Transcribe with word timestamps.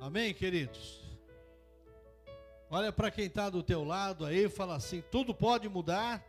Amém, 0.00 0.32
queridos? 0.32 0.98
Olha 2.70 2.90
para 2.90 3.10
quem 3.10 3.26
está 3.26 3.50
do 3.50 3.62
teu 3.62 3.84
lado 3.84 4.24
aí 4.24 4.44
e 4.44 4.48
fala 4.48 4.76
assim: 4.76 5.02
tudo 5.10 5.34
pode 5.34 5.68
mudar. 5.68 6.24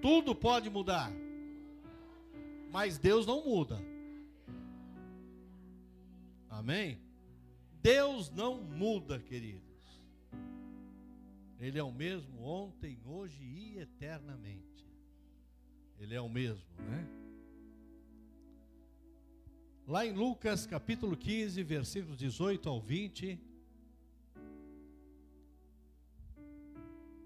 Tudo 0.00 0.34
pode 0.34 0.70
mudar. 0.70 1.12
Mas 2.72 2.96
Deus 2.96 3.26
não 3.26 3.44
muda. 3.44 3.78
Amém? 6.48 6.98
Deus 7.82 8.30
não 8.30 8.62
muda, 8.62 9.18
queridos. 9.18 9.68
Ele 11.58 11.78
é 11.78 11.82
o 11.82 11.92
mesmo 11.92 12.42
ontem, 12.42 12.98
hoje 13.04 13.42
e 13.42 13.78
eternamente. 13.78 14.86
Ele 15.98 16.14
é 16.14 16.20
o 16.20 16.28
mesmo, 16.30 16.64
né? 16.78 17.06
Lá 19.86 20.06
em 20.06 20.12
Lucas 20.12 20.66
capítulo 20.66 21.16
15, 21.16 21.62
versículos 21.62 22.16
18 22.16 22.68
ao 22.68 22.80
20, 22.80 23.40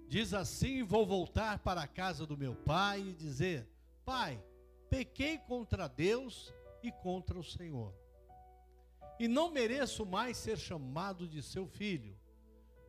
diz 0.09 0.33
assim: 0.33 0.83
Vou 0.83 1.05
voltar 1.05 1.59
para 1.59 1.83
a 1.83 1.87
casa 1.87 2.27
do 2.27 2.39
meu 2.39 2.55
pai 2.55 3.01
e 3.01 3.13
dizer: 3.13 3.69
Pai, 4.05 4.43
pequei 4.89 5.37
contra 5.37 5.89
Deus 5.89 6.55
e 6.83 6.91
contra 6.91 7.39
o 7.39 7.45
Senhor, 7.45 7.93
e 9.19 9.29
não 9.29 9.51
mereço 9.51 10.07
mais 10.07 10.37
ser 10.37 10.57
chamado 10.57 11.29
de 11.29 11.43
seu 11.43 11.67
filho. 11.67 12.17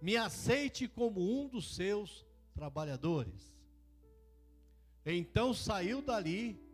Me 0.01 0.15
aceite 0.15 0.87
como 0.87 1.19
um 1.19 1.47
dos 1.47 1.75
seus 1.75 2.25
trabalhadores. 2.53 3.55
Então 5.05 5.53
saiu 5.53 6.01
dali 6.01 6.64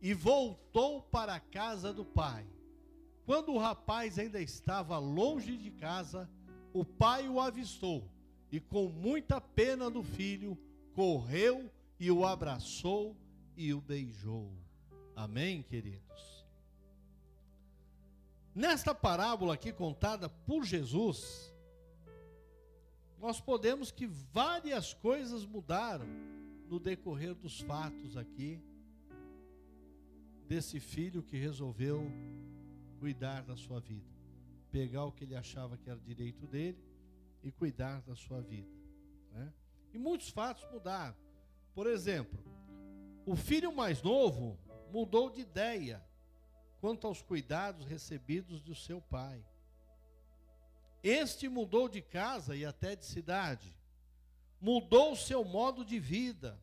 e 0.00 0.12
voltou 0.14 1.02
para 1.02 1.34
a 1.34 1.40
casa 1.40 1.92
do 1.92 2.04
pai. 2.04 2.46
Quando 3.24 3.52
o 3.52 3.58
rapaz 3.58 4.18
ainda 4.18 4.40
estava 4.40 4.98
longe 4.98 5.56
de 5.56 5.70
casa, 5.70 6.30
o 6.72 6.84
pai 6.84 7.28
o 7.28 7.40
avistou 7.40 8.08
e, 8.52 8.60
com 8.60 8.88
muita 8.88 9.40
pena 9.40 9.90
do 9.90 10.02
filho, 10.02 10.56
correu 10.94 11.70
e 11.98 12.10
o 12.10 12.24
abraçou 12.24 13.16
e 13.56 13.74
o 13.74 13.80
beijou. 13.80 14.52
Amém, 15.14 15.62
queridos? 15.62 16.46
Nesta 18.54 18.94
parábola 18.94 19.54
aqui 19.54 19.72
contada 19.72 20.28
por 20.28 20.64
Jesus, 20.64 21.52
nós 23.18 23.40
podemos 23.40 23.90
que 23.90 24.06
várias 24.06 24.94
coisas 24.94 25.44
mudaram 25.44 26.06
no 26.68 26.78
decorrer 26.78 27.34
dos 27.34 27.60
fatos 27.60 28.16
aqui 28.16 28.62
desse 30.48 30.78
filho 30.80 31.22
que 31.22 31.36
resolveu 31.36 32.10
cuidar 32.98 33.42
da 33.42 33.56
sua 33.56 33.80
vida, 33.80 34.06
pegar 34.70 35.04
o 35.04 35.12
que 35.12 35.24
ele 35.24 35.36
achava 35.36 35.76
que 35.76 35.90
era 35.90 35.98
direito 36.00 36.46
dele 36.46 36.78
e 37.42 37.50
cuidar 37.50 38.00
da 38.02 38.14
sua 38.14 38.40
vida. 38.40 38.70
Né? 39.32 39.52
E 39.92 39.98
muitos 39.98 40.30
fatos 40.30 40.66
mudaram. 40.70 41.16
Por 41.74 41.86
exemplo, 41.86 42.38
o 43.26 43.36
filho 43.36 43.72
mais 43.72 44.02
novo 44.02 44.58
mudou 44.90 45.30
de 45.30 45.40
ideia 45.40 46.02
quanto 46.80 47.06
aos 47.06 47.20
cuidados 47.20 47.84
recebidos 47.84 48.62
do 48.62 48.74
seu 48.74 49.00
pai. 49.00 49.44
Este 51.02 51.48
mudou 51.48 51.88
de 51.88 52.00
casa 52.00 52.56
e 52.56 52.64
até 52.64 52.96
de 52.96 53.04
cidade, 53.04 53.76
mudou 54.60 55.14
seu 55.14 55.44
modo 55.44 55.84
de 55.84 55.98
vida, 55.98 56.60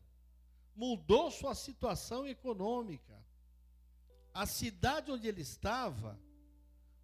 mudou 0.74 1.30
sua 1.30 1.54
situação 1.54 2.26
econômica, 2.26 3.23
a 4.34 4.46
cidade 4.46 5.12
onde 5.12 5.28
ele 5.28 5.42
estava 5.42 6.18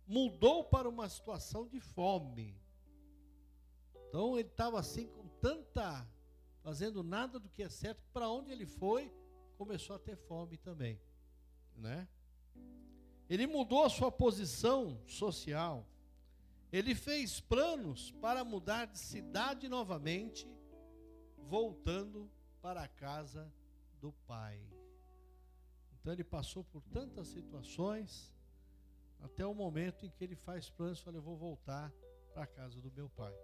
mudou 0.05 0.65
para 0.65 0.89
uma 0.89 1.09
situação 1.09 1.69
de 1.69 1.79
fome. 1.79 2.61
Então 4.09 4.37
ele 4.37 4.49
estava 4.49 4.81
assim 4.81 5.07
com 5.07 5.29
tanta, 5.41 6.05
fazendo 6.65 7.05
nada 7.05 7.39
do 7.39 7.49
que 7.49 7.63
é 7.63 7.69
certo, 7.69 8.03
para 8.13 8.29
onde 8.29 8.51
ele 8.51 8.67
foi, 8.67 9.13
começou 9.57 9.95
a 9.95 10.01
ter 10.01 10.17
fome 10.17 10.57
também, 10.57 11.01
né? 11.77 12.09
Ele 13.29 13.47
mudou 13.47 13.85
a 13.85 13.89
sua 13.89 14.11
posição 14.11 15.01
social. 15.07 15.87
Ele 16.73 16.97
fez 16.97 17.39
planos 17.39 18.11
para 18.21 18.43
mudar 18.43 18.87
de 18.87 18.99
cidade 18.99 19.69
novamente, 19.69 20.49
voltando 21.37 22.29
para 22.61 22.83
a 22.83 22.89
casa 22.89 23.53
do 24.01 24.13
pai. 24.27 24.61
Então 26.01 26.13
ele 26.13 26.25
passou 26.25 26.65
por 26.65 26.83
tantas 26.85 27.29
situações, 27.29 28.33
até 29.21 29.45
o 29.45 29.55
momento 29.55 30.07
em 30.07 30.11
que 30.11 30.25
ele 30.25 30.35
faz 30.35 30.71
planos, 30.71 31.01
fala, 31.01 31.19
eu 31.19 31.23
vou 31.23 31.37
voltar 31.37 31.93
para 32.33 32.45
a 32.45 32.47
casa 32.47 32.81
do 32.81 32.91
meu 32.91 33.09
pai. 33.11 33.35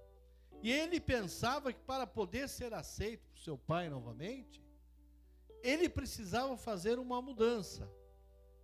E 0.62 0.72
ele 0.72 0.99
pensava 0.99 1.72
que 1.72 1.81
para 1.81 2.06
poder 2.06 2.49
ser 2.49 2.72
aceito 2.72 3.28
por 3.28 3.39
seu 3.39 3.59
pai 3.59 3.91
novamente, 3.91 4.65
ele 5.62 5.89
precisava 5.89 6.56
fazer 6.56 6.99
uma 6.99 7.21
mudança. 7.21 7.91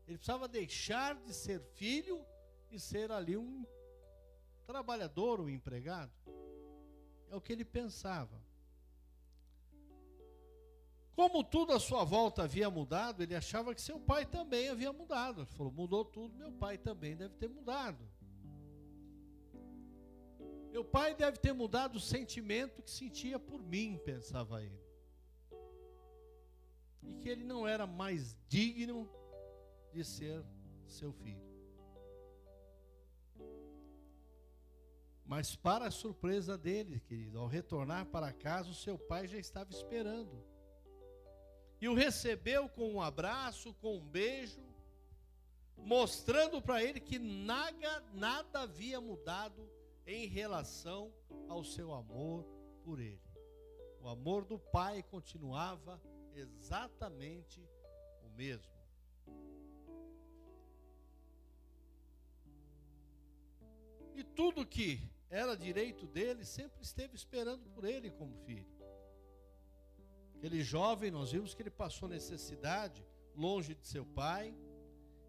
Ele 0.06 0.16
precisava 0.16 0.48
deixar 0.48 1.14
de 1.16 1.34
ser 1.34 1.60
filho 1.74 2.24
e 2.70 2.80
ser 2.80 3.12
ali 3.12 3.36
um 3.36 3.66
trabalhador, 4.66 5.40
um 5.40 5.48
empregado. 5.48 6.12
É 7.30 7.36
o 7.36 7.40
que 7.40 7.52
ele 7.52 7.64
pensava. 7.64 8.41
Como 11.14 11.44
tudo 11.44 11.72
à 11.72 11.80
sua 11.80 12.04
volta 12.04 12.44
havia 12.44 12.70
mudado, 12.70 13.22
ele 13.22 13.34
achava 13.34 13.74
que 13.74 13.82
seu 13.82 14.00
pai 14.00 14.24
também 14.24 14.68
havia 14.68 14.92
mudado. 14.92 15.42
Ele 15.42 15.50
falou: 15.50 15.72
mudou 15.72 16.04
tudo, 16.04 16.34
meu 16.34 16.50
pai 16.52 16.78
também 16.78 17.14
deve 17.14 17.34
ter 17.34 17.48
mudado. 17.48 18.02
Meu 20.70 20.82
pai 20.82 21.14
deve 21.14 21.36
ter 21.36 21.52
mudado 21.52 21.96
o 21.96 22.00
sentimento 22.00 22.82
que 22.82 22.90
sentia 22.90 23.38
por 23.38 23.62
mim, 23.62 24.00
pensava 24.06 24.62
ele. 24.62 24.80
E 27.02 27.14
que 27.14 27.28
ele 27.28 27.44
não 27.44 27.68
era 27.68 27.86
mais 27.86 28.34
digno 28.48 29.06
de 29.92 30.02
ser 30.02 30.42
seu 30.86 31.12
filho. 31.12 31.52
Mas, 35.26 35.54
para 35.54 35.86
a 35.86 35.90
surpresa 35.90 36.56
dele, 36.56 37.00
querido, 37.00 37.38
ao 37.38 37.46
retornar 37.46 38.06
para 38.06 38.32
casa, 38.32 38.70
o 38.70 38.74
seu 38.74 38.98
pai 38.98 39.28
já 39.28 39.38
estava 39.38 39.70
esperando 39.70 40.51
e 41.82 41.88
o 41.88 41.94
recebeu 41.94 42.68
com 42.68 42.92
um 42.94 43.00
abraço, 43.00 43.74
com 43.74 43.96
um 43.96 44.06
beijo, 44.06 44.62
mostrando 45.76 46.62
para 46.62 46.80
ele 46.80 47.00
que 47.00 47.18
nada, 47.18 48.00
nada 48.14 48.60
havia 48.60 49.00
mudado 49.00 49.68
em 50.06 50.28
relação 50.28 51.12
ao 51.48 51.64
seu 51.64 51.92
amor 51.92 52.46
por 52.84 53.00
ele. 53.00 53.20
O 54.00 54.06
amor 54.06 54.44
do 54.44 54.60
pai 54.60 55.02
continuava 55.02 56.00
exatamente 56.36 57.60
o 58.22 58.28
mesmo. 58.28 58.72
E 64.14 64.22
tudo 64.22 64.64
que 64.64 65.00
era 65.28 65.56
direito 65.56 66.06
dele 66.06 66.44
sempre 66.44 66.80
esteve 66.80 67.16
esperando 67.16 67.68
por 67.70 67.84
ele 67.84 68.08
como 68.08 68.36
filho. 68.44 68.71
Aquele 70.42 70.60
jovem, 70.60 71.08
nós 71.08 71.30
vimos 71.30 71.54
que 71.54 71.62
ele 71.62 71.70
passou 71.70 72.08
necessidade, 72.08 73.06
longe 73.32 73.76
de 73.76 73.86
seu 73.86 74.04
pai. 74.04 74.52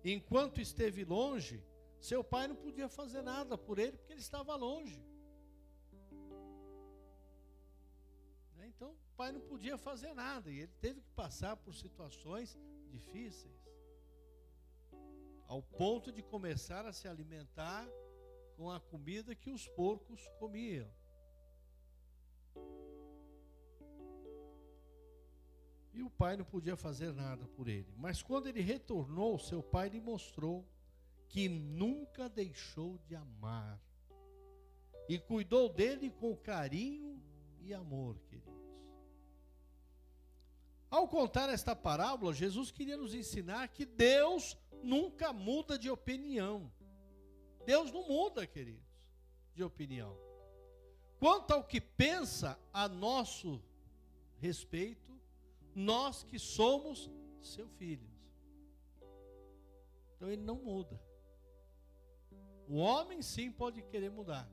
Enquanto 0.04 0.60
esteve 0.60 1.06
longe, 1.06 1.64
seu 2.00 2.24
pai 2.24 2.48
não 2.48 2.56
podia 2.56 2.90
fazer 2.90 3.22
nada 3.22 3.56
por 3.56 3.78
ele, 3.78 3.96
porque 3.96 4.12
ele 4.12 4.22
estava 4.22 4.56
longe. 4.56 5.00
Né? 8.56 8.66
Então, 8.70 8.94
o 8.94 9.16
pai 9.16 9.32
não 9.32 9.42
podia 9.42 9.78
fazer 9.78 10.16
nada, 10.16 10.50
e 10.50 10.62
ele 10.62 10.74
teve 10.82 11.00
que 11.00 11.12
passar 11.12 11.58
por 11.58 11.76
situações 11.76 12.58
difíceis, 12.90 13.70
ao 15.46 15.62
ponto 15.62 16.12
de 16.12 16.24
começar 16.24 16.88
a 16.88 16.92
se 16.92 17.08
alimentar 17.08 17.88
com 18.58 18.72
a 18.72 18.80
comida 18.80 19.36
que 19.36 19.52
os 19.52 19.68
porcos 19.68 20.28
comiam. 20.40 20.92
E 25.94 26.02
o 26.02 26.10
pai 26.10 26.36
não 26.36 26.44
podia 26.44 26.76
fazer 26.76 27.14
nada 27.14 27.46
por 27.48 27.68
ele. 27.68 27.94
Mas 27.98 28.22
quando 28.22 28.48
ele 28.48 28.62
retornou, 28.62 29.38
seu 29.38 29.62
pai 29.62 29.90
lhe 29.90 30.02
mostrou 30.02 30.68
que 31.30 31.48
nunca 31.48 32.28
deixou 32.28 32.98
de 33.06 33.16
amar. 33.16 33.80
E 35.08 35.20
cuidou 35.20 35.70
dele 35.70 36.10
com 36.10 36.36
carinho 36.36 37.22
e 37.62 37.74
amor, 37.74 38.18
queridos. 38.30 38.54
Ao 40.90 41.08
contar 41.08 41.50
esta 41.50 41.76
parábola, 41.76 42.34
Jesus 42.34 42.72
queria 42.72 42.96
nos 42.96 43.16
ensinar 43.16 43.68
que 43.70 43.86
Deus 43.86 44.56
nunca 44.84 45.34
muda 45.34 45.78
de 45.78 45.90
opinião. 45.90 46.72
Deus 47.66 47.92
não 47.92 48.08
muda, 48.08 48.46
queridos, 48.46 48.86
de 49.56 49.64
opinião. 49.64 50.16
Quanto 51.20 51.52
ao 51.52 51.64
que 51.64 51.82
pensa 51.82 52.60
a 52.72 52.88
nosso 52.88 53.60
respeito, 54.38 55.03
nós 55.76 56.24
que 56.24 56.38
somos 56.38 57.10
seus 57.42 57.72
filhos. 57.74 58.10
Então 60.16 60.30
ele 60.30 60.42
não 60.42 60.56
muda. 60.56 61.00
O 62.68 62.78
homem 62.78 63.22
sim 63.22 63.52
pode 63.52 63.82
querer 63.82 64.10
mudar, 64.10 64.50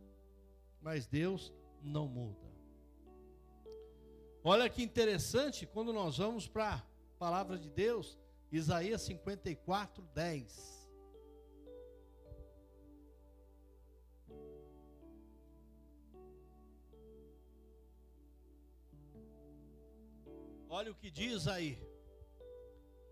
mas 0.83 1.07
Deus 1.07 1.53
não 1.83 2.09
muda. 2.09 2.51
Olha 4.43 4.69
que 4.69 4.83
interessante 4.83 5.67
quando 5.67 5.93
nós 5.93 6.17
vamos 6.17 6.49
para 6.49 6.75
a 6.75 6.83
palavra 7.19 7.59
de 7.59 7.71
Deus, 7.71 8.19
Isaías 8.51 9.03
54, 9.03 10.03
10. 10.15 10.80
Olha 20.73 20.93
o 20.93 20.95
que 20.95 21.11
diz 21.11 21.49
aí. 21.49 21.83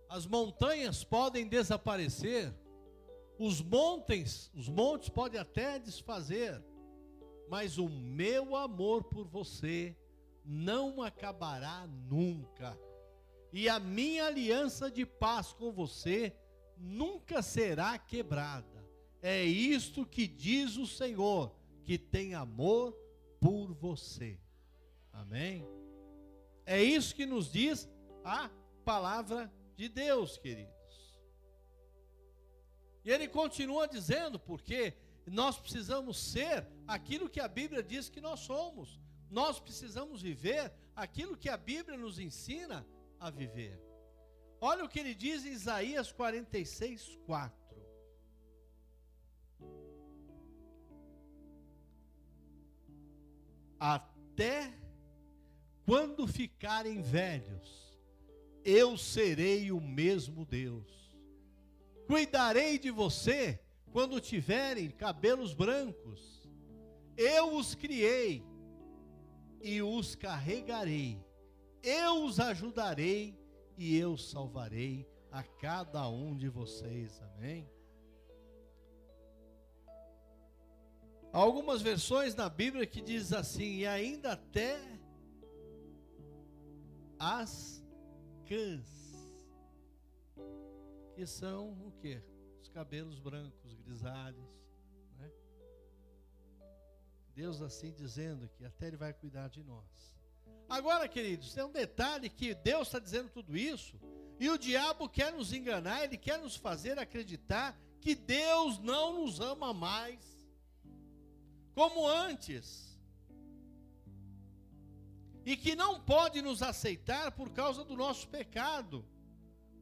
As 0.09 0.25
montanhas 0.27 1.03
podem 1.03 1.49
desaparecer, 1.49 2.55
os 3.37 3.61
montes, 3.61 4.49
os 4.55 4.69
montes 4.69 5.09
podem 5.09 5.41
até 5.41 5.77
desfazer, 5.77 6.65
mas 7.49 7.77
o 7.77 7.89
meu 7.89 8.55
amor 8.55 9.03
por 9.03 9.27
você 9.27 9.97
não 10.45 11.03
acabará 11.03 11.85
nunca. 12.09 12.79
E 13.53 13.69
a 13.69 13.81
minha 13.81 14.27
aliança 14.27 14.89
de 14.89 15.05
paz 15.05 15.53
com 15.53 15.73
você 15.73 16.33
nunca 16.77 17.43
será 17.43 17.99
quebrada. 17.99 18.87
É 19.21 19.43
isto 19.43 20.07
que 20.07 20.29
diz 20.29 20.77
o 20.77 20.87
Senhor, 20.87 21.53
que 21.83 21.99
tem 21.99 22.35
amor 22.35 22.93
por 23.41 23.75
você. 23.75 24.39
Amém? 25.13 25.67
É 26.69 26.83
isso 26.83 27.15
que 27.15 27.25
nos 27.25 27.51
diz 27.51 27.89
a 28.23 28.51
palavra 28.85 29.51
de 29.75 29.89
Deus, 29.89 30.37
queridos. 30.37 31.19
E 33.03 33.11
ele 33.11 33.27
continua 33.27 33.89
dizendo, 33.89 34.39
porque 34.39 34.95
nós 35.27 35.59
precisamos 35.59 36.19
ser 36.19 36.69
aquilo 36.87 37.31
que 37.31 37.41
a 37.41 37.49
Bíblia 37.49 37.83
diz 37.83 38.11
que 38.11 38.21
nós 38.21 38.41
somos. 38.41 39.01
Nós 39.31 39.59
precisamos 39.59 40.21
viver 40.21 40.71
aquilo 40.95 41.39
que 41.39 41.49
a 41.49 41.57
Bíblia 41.57 41.97
nos 41.97 42.19
ensina 42.19 42.87
a 43.19 43.31
viver. 43.31 43.83
Olha 44.61 44.85
o 44.85 44.89
que 44.91 44.99
ele 44.99 45.15
diz 45.15 45.47
em 45.47 45.53
Isaías 45.53 46.13
46, 46.13 47.19
4. 47.25 47.57
Até 53.81 54.71
quando 55.89 56.27
ficarem 56.27 57.01
velhos, 57.01 57.99
eu 58.63 58.95
serei 58.99 59.73
o 59.73 59.81
mesmo 59.81 60.45
Deus. 60.45 61.17
Cuidarei 62.07 62.79
de 62.79 62.91
você 62.91 63.59
quando 63.91 64.21
tiverem 64.21 64.91
cabelos 64.91 65.55
brancos. 65.55 66.47
Eu 67.17 67.57
os 67.57 67.75
criei 67.75 68.45
e 69.63 69.81
os 69.81 70.15
carregarei. 70.15 71.25
Eu 71.83 72.23
os 72.23 72.39
ajudarei 72.39 73.35
e 73.79 73.97
eu 73.97 74.19
salvarei 74.19 75.09
a 75.33 75.43
cada 75.43 76.07
um 76.07 76.37
de 76.37 76.51
vocês. 76.51 77.19
Amém? 77.23 77.67
Há 81.33 81.39
algumas 81.39 81.81
versões 81.81 82.35
na 82.35 82.51
Bíblia 82.51 82.85
que 82.85 83.01
diz 83.01 83.33
assim: 83.33 83.79
e 83.79 83.87
ainda 83.87 84.33
até 84.33 84.98
as 87.19 87.85
cãs, 88.47 88.89
que 91.15 91.27
são 91.27 91.73
o 91.87 91.93
que? 92.01 92.23
Os 92.61 92.69
cabelos 92.69 93.19
brancos, 93.19 93.75
grisalhos. 93.81 94.49
Né? 95.19 95.31
Deus 97.35 97.61
assim 97.61 97.93
dizendo 97.93 98.49
que 98.49 98.65
até 98.65 98.87
Ele 98.87 98.97
vai 98.97 99.13
cuidar 99.13 99.49
de 99.49 99.63
nós. 99.63 100.17
Agora, 100.69 101.09
queridos, 101.09 101.55
tem 101.55 101.65
um 101.65 101.73
detalhe 101.73 102.29
que 102.29 102.55
Deus 102.55 102.89
está 102.89 102.99
dizendo 102.99 103.31
tudo 103.31 103.57
isso, 103.57 103.99
e 104.39 104.49
o 104.51 104.59
diabo 104.59 105.09
quer 105.09 105.33
nos 105.33 105.53
enganar, 105.53 106.05
ele 106.05 106.17
quer 106.17 106.39
nos 106.39 106.55
fazer 106.55 106.99
acreditar 106.99 107.77
que 108.01 108.15
Deus 108.15 108.79
não 108.79 109.25
nos 109.25 109.41
ama 109.41 109.73
mais, 109.73 110.21
como 111.75 112.07
antes 112.07 112.88
e 115.49 115.57
que 115.57 115.75
não 115.75 115.99
pode 115.99 116.43
nos 116.43 116.61
aceitar 116.61 117.33
por 117.33 117.49
causa 117.49 117.83
do 117.83 117.97
nosso 117.97 118.29
pecado, 118.29 119.03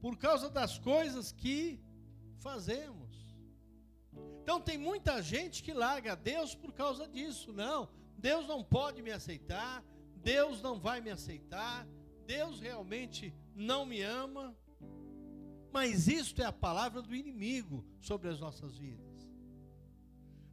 por 0.00 0.16
causa 0.16 0.48
das 0.48 0.78
coisas 0.78 1.32
que 1.32 1.80
fazemos. 2.38 3.10
Então 4.40 4.60
tem 4.60 4.78
muita 4.78 5.20
gente 5.20 5.64
que 5.64 5.72
larga 5.72 6.14
Deus 6.14 6.54
por 6.54 6.72
causa 6.72 7.08
disso. 7.08 7.52
Não, 7.52 7.88
Deus 8.16 8.46
não 8.46 8.62
pode 8.62 9.02
me 9.02 9.10
aceitar, 9.10 9.82
Deus 10.22 10.62
não 10.62 10.78
vai 10.78 11.00
me 11.00 11.10
aceitar, 11.10 11.84
Deus 12.24 12.60
realmente 12.60 13.34
não 13.52 13.84
me 13.84 14.02
ama. 14.02 14.56
Mas 15.72 16.06
isto 16.06 16.40
é 16.42 16.44
a 16.44 16.52
palavra 16.52 17.02
do 17.02 17.12
inimigo 17.12 17.84
sobre 18.00 18.28
as 18.28 18.38
nossas 18.38 18.78
vidas. 18.78 19.04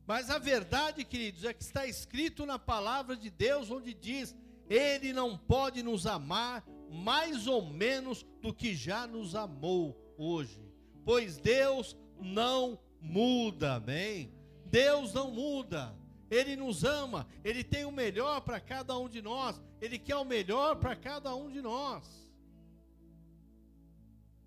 Mas 0.07 0.31
a 0.31 0.39
verdade, 0.39 1.05
queridos, 1.05 1.43
é 1.43 1.53
que 1.53 1.61
está 1.61 1.85
escrito 1.85 2.47
na 2.47 2.57
palavra 2.57 3.15
de 3.15 3.29
Deus, 3.29 3.69
onde 3.69 3.93
diz: 3.93 4.35
ele 4.69 5.13
não 5.13 5.37
pode 5.37 5.83
nos 5.83 6.05
amar 6.05 6.65
mais 6.89 7.47
ou 7.47 7.63
menos 7.65 8.25
do 8.41 8.53
que 8.53 8.75
já 8.75 9.07
nos 9.07 9.35
amou 9.35 9.97
hoje, 10.17 10.61
pois 11.03 11.37
Deus 11.37 11.97
não 12.19 12.79
muda, 13.01 13.75
amém? 13.75 14.31
Deus 14.65 15.13
não 15.13 15.31
muda. 15.31 15.95
Ele 16.29 16.55
nos 16.55 16.83
ama, 16.83 17.27
Ele 17.43 17.63
tem 17.63 17.85
o 17.85 17.91
melhor 17.91 18.41
para 18.41 18.59
cada 18.59 18.97
um 18.97 19.07
de 19.07 19.21
nós, 19.21 19.61
Ele 19.79 19.99
quer 19.99 20.15
o 20.15 20.25
melhor 20.25 20.77
para 20.77 20.95
cada 20.95 21.35
um 21.35 21.49
de 21.49 21.61
nós. 21.61 22.23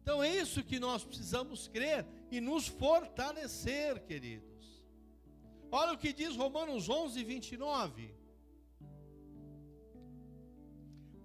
Então 0.02 0.22
é 0.22 0.34
isso 0.34 0.62
que 0.62 0.78
nós 0.78 1.04
precisamos 1.04 1.68
crer 1.68 2.06
e 2.30 2.40
nos 2.40 2.66
fortalecer, 2.66 4.00
queridos. 4.04 4.46
Olha 5.70 5.92
o 5.92 5.98
que 5.98 6.12
diz 6.12 6.36
Romanos 6.36 6.88
11, 6.88 7.22
29. 7.24 8.14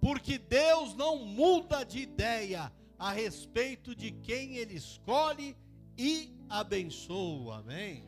Porque 0.02 0.36
Deus 0.36 0.96
não 0.96 1.24
muda 1.24 1.84
de 1.84 2.00
ideia 2.00 2.72
a 2.98 3.12
respeito 3.12 3.94
de 3.94 4.10
quem 4.10 4.56
Ele 4.56 4.74
escolhe 4.74 5.56
e 5.96 6.36
abençoa, 6.48 7.58
amém? 7.58 8.04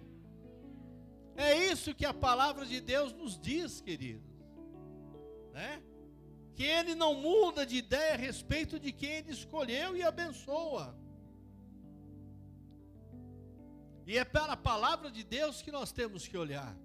É 1.36 1.56
isso 1.56 1.94
que 1.94 2.04
a 2.04 2.12
palavra 2.12 2.66
de 2.66 2.80
Deus 2.80 3.12
nos 3.12 3.38
diz, 3.38 3.80
queridos, 3.80 4.34
né? 5.52 5.80
Que 6.56 6.64
Ele 6.64 6.96
não 6.96 7.14
muda 7.14 7.64
de 7.64 7.76
ideia 7.76 8.14
a 8.14 8.18
respeito 8.18 8.80
de 8.80 8.90
quem 8.90 9.12
Ele 9.18 9.30
escolheu 9.30 9.96
e 9.96 10.02
abençoa. 10.02 10.98
E 14.04 14.18
é 14.18 14.24
pela 14.24 14.56
palavra 14.56 15.12
de 15.12 15.22
Deus 15.22 15.62
que 15.62 15.70
nós 15.70 15.92
temos 15.92 16.26
que 16.26 16.36
olhar. 16.36 16.76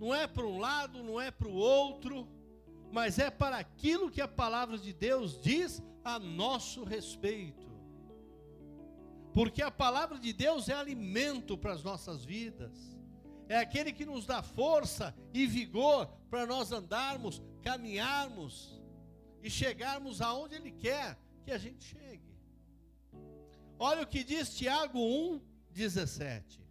Não 0.00 0.14
é 0.14 0.26
para 0.26 0.46
um 0.46 0.58
lado, 0.58 1.02
não 1.02 1.20
é 1.20 1.30
para 1.30 1.48
o 1.48 1.54
outro 1.54 2.26
mas 2.96 3.18
é 3.18 3.30
para 3.30 3.58
aquilo 3.58 4.10
que 4.10 4.22
a 4.22 4.26
palavra 4.26 4.78
de 4.78 4.90
Deus 4.90 5.38
diz 5.38 5.82
a 6.02 6.18
nosso 6.18 6.82
respeito. 6.82 7.68
Porque 9.34 9.60
a 9.60 9.70
palavra 9.70 10.18
de 10.18 10.32
Deus 10.32 10.70
é 10.70 10.72
alimento 10.72 11.58
para 11.58 11.74
as 11.74 11.82
nossas 11.82 12.24
vidas, 12.24 12.72
é 13.50 13.58
aquele 13.58 13.92
que 13.92 14.06
nos 14.06 14.24
dá 14.24 14.42
força 14.42 15.14
e 15.34 15.46
vigor 15.46 16.06
para 16.30 16.46
nós 16.46 16.72
andarmos, 16.72 17.42
caminharmos 17.60 18.80
e 19.42 19.50
chegarmos 19.50 20.22
aonde 20.22 20.54
Ele 20.54 20.72
quer 20.72 21.18
que 21.44 21.50
a 21.50 21.58
gente 21.58 21.84
chegue. 21.84 22.34
Olha 23.78 24.04
o 24.04 24.06
que 24.06 24.24
diz 24.24 24.56
Tiago 24.56 24.98
1, 24.98 25.42
17. 25.70 26.65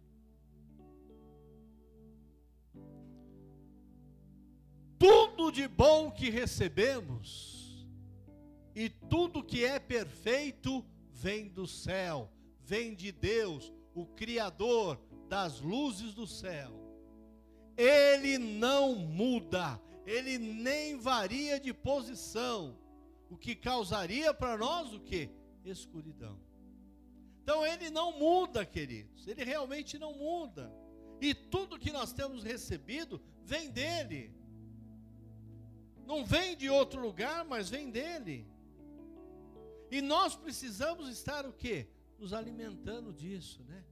Tudo 5.36 5.52
de 5.52 5.68
bom 5.68 6.10
que 6.10 6.30
recebemos 6.30 7.86
e 8.74 8.88
tudo 8.88 9.44
que 9.44 9.66
é 9.66 9.78
perfeito 9.78 10.82
vem 11.12 11.46
do 11.46 11.66
céu, 11.66 12.30
vem 12.60 12.94
de 12.94 13.12
Deus, 13.12 13.70
o 13.94 14.06
Criador 14.06 14.98
das 15.28 15.60
luzes 15.60 16.14
do 16.14 16.26
céu. 16.26 16.72
Ele 17.76 18.38
não 18.38 18.94
muda, 18.94 19.78
ele 20.06 20.38
nem 20.38 20.96
varia 20.96 21.60
de 21.60 21.72
posição, 21.74 22.78
o 23.28 23.36
que 23.36 23.54
causaria 23.54 24.32
para 24.32 24.56
nós 24.56 24.94
o 24.94 25.00
que? 25.00 25.28
Escuridão. 25.66 26.40
Então 27.42 27.64
ele 27.66 27.90
não 27.90 28.18
muda, 28.18 28.64
queridos, 28.64 29.26
ele 29.28 29.44
realmente 29.44 29.98
não 29.98 30.14
muda. 30.14 30.72
E 31.20 31.34
tudo 31.34 31.78
que 31.78 31.92
nós 31.92 32.14
temos 32.14 32.42
recebido 32.42 33.20
vem 33.44 33.70
dele. 33.70 34.34
Não 36.06 36.24
vem 36.24 36.56
de 36.56 36.70
outro 36.70 37.00
lugar, 37.00 37.44
mas 37.44 37.68
vem 37.68 37.90
dele. 37.90 38.46
E 39.90 40.00
nós 40.00 40.36
precisamos 40.36 41.08
estar 41.08 41.44
o 41.46 41.52
quê? 41.52 41.88
Nos 42.18 42.32
alimentando 42.32 43.12
disso, 43.12 43.62
né? 43.64 43.84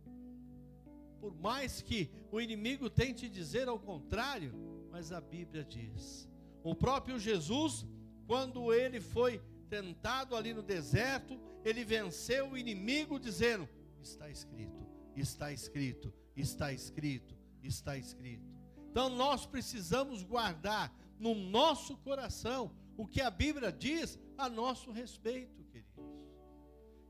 por 1.25 1.35
mais 1.40 1.80
que 1.80 2.11
o 2.30 2.38
inimigo 2.38 2.90
tente 2.90 3.30
dizer 3.30 3.66
ao 3.66 3.78
contrário, 3.78 4.52
mas 4.90 5.11
a 5.11 5.23
Bíblia 5.23 5.64
diz. 5.64 6.28
O 6.62 6.75
próprio 6.75 7.18
Jesus, 7.18 7.87
quando 8.26 8.75
ele 8.75 9.00
foi 9.00 9.40
tentado 9.71 10.37
ali 10.37 10.52
no 10.52 10.62
deserto, 10.62 11.40
ele 11.64 11.83
venceu 11.83 12.50
o 12.50 12.59
inimigo 12.59 13.18
dizendo: 13.18 13.66
Está 14.02 14.28
escrito, 14.28 14.87
está 15.16 15.50
escrito, 15.50 16.12
está 16.37 16.71
escrito, 16.75 17.35
está 17.62 17.97
escrito. 17.97 18.44
Então 18.90 19.09
nós 19.09 19.47
precisamos 19.47 20.23
guardar 20.23 20.94
no 21.25 21.35
nosso 21.35 21.97
coração 21.97 22.71
o 22.99 23.07
que 23.07 23.23
a 23.23 23.31
Bíblia 23.31 23.73
diz 23.73 24.19
a 24.37 24.47
nosso 24.47 24.93
respeito, 24.93 25.64
queridos. 25.64 26.04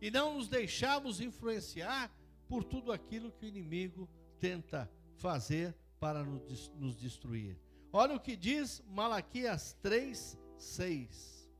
E 0.00 0.09
não 0.09 0.35
nos 0.35 0.47
deixarmos 0.47 1.21
influenciar 1.21 2.14
por 2.47 2.62
tudo 2.62 2.92
aquilo 2.92 3.33
que 3.33 3.44
o 3.44 3.49
inimigo 3.49 4.09
tenta 4.38 4.88
fazer 5.16 5.75
para 5.99 6.23
nos 6.23 6.94
destruir. 6.97 7.59
Olha 7.92 8.14
o 8.14 8.21
que 8.21 8.37
diz 8.37 8.80
Malaquias 8.87 9.76
3, 9.83 10.38
6. 10.59 11.50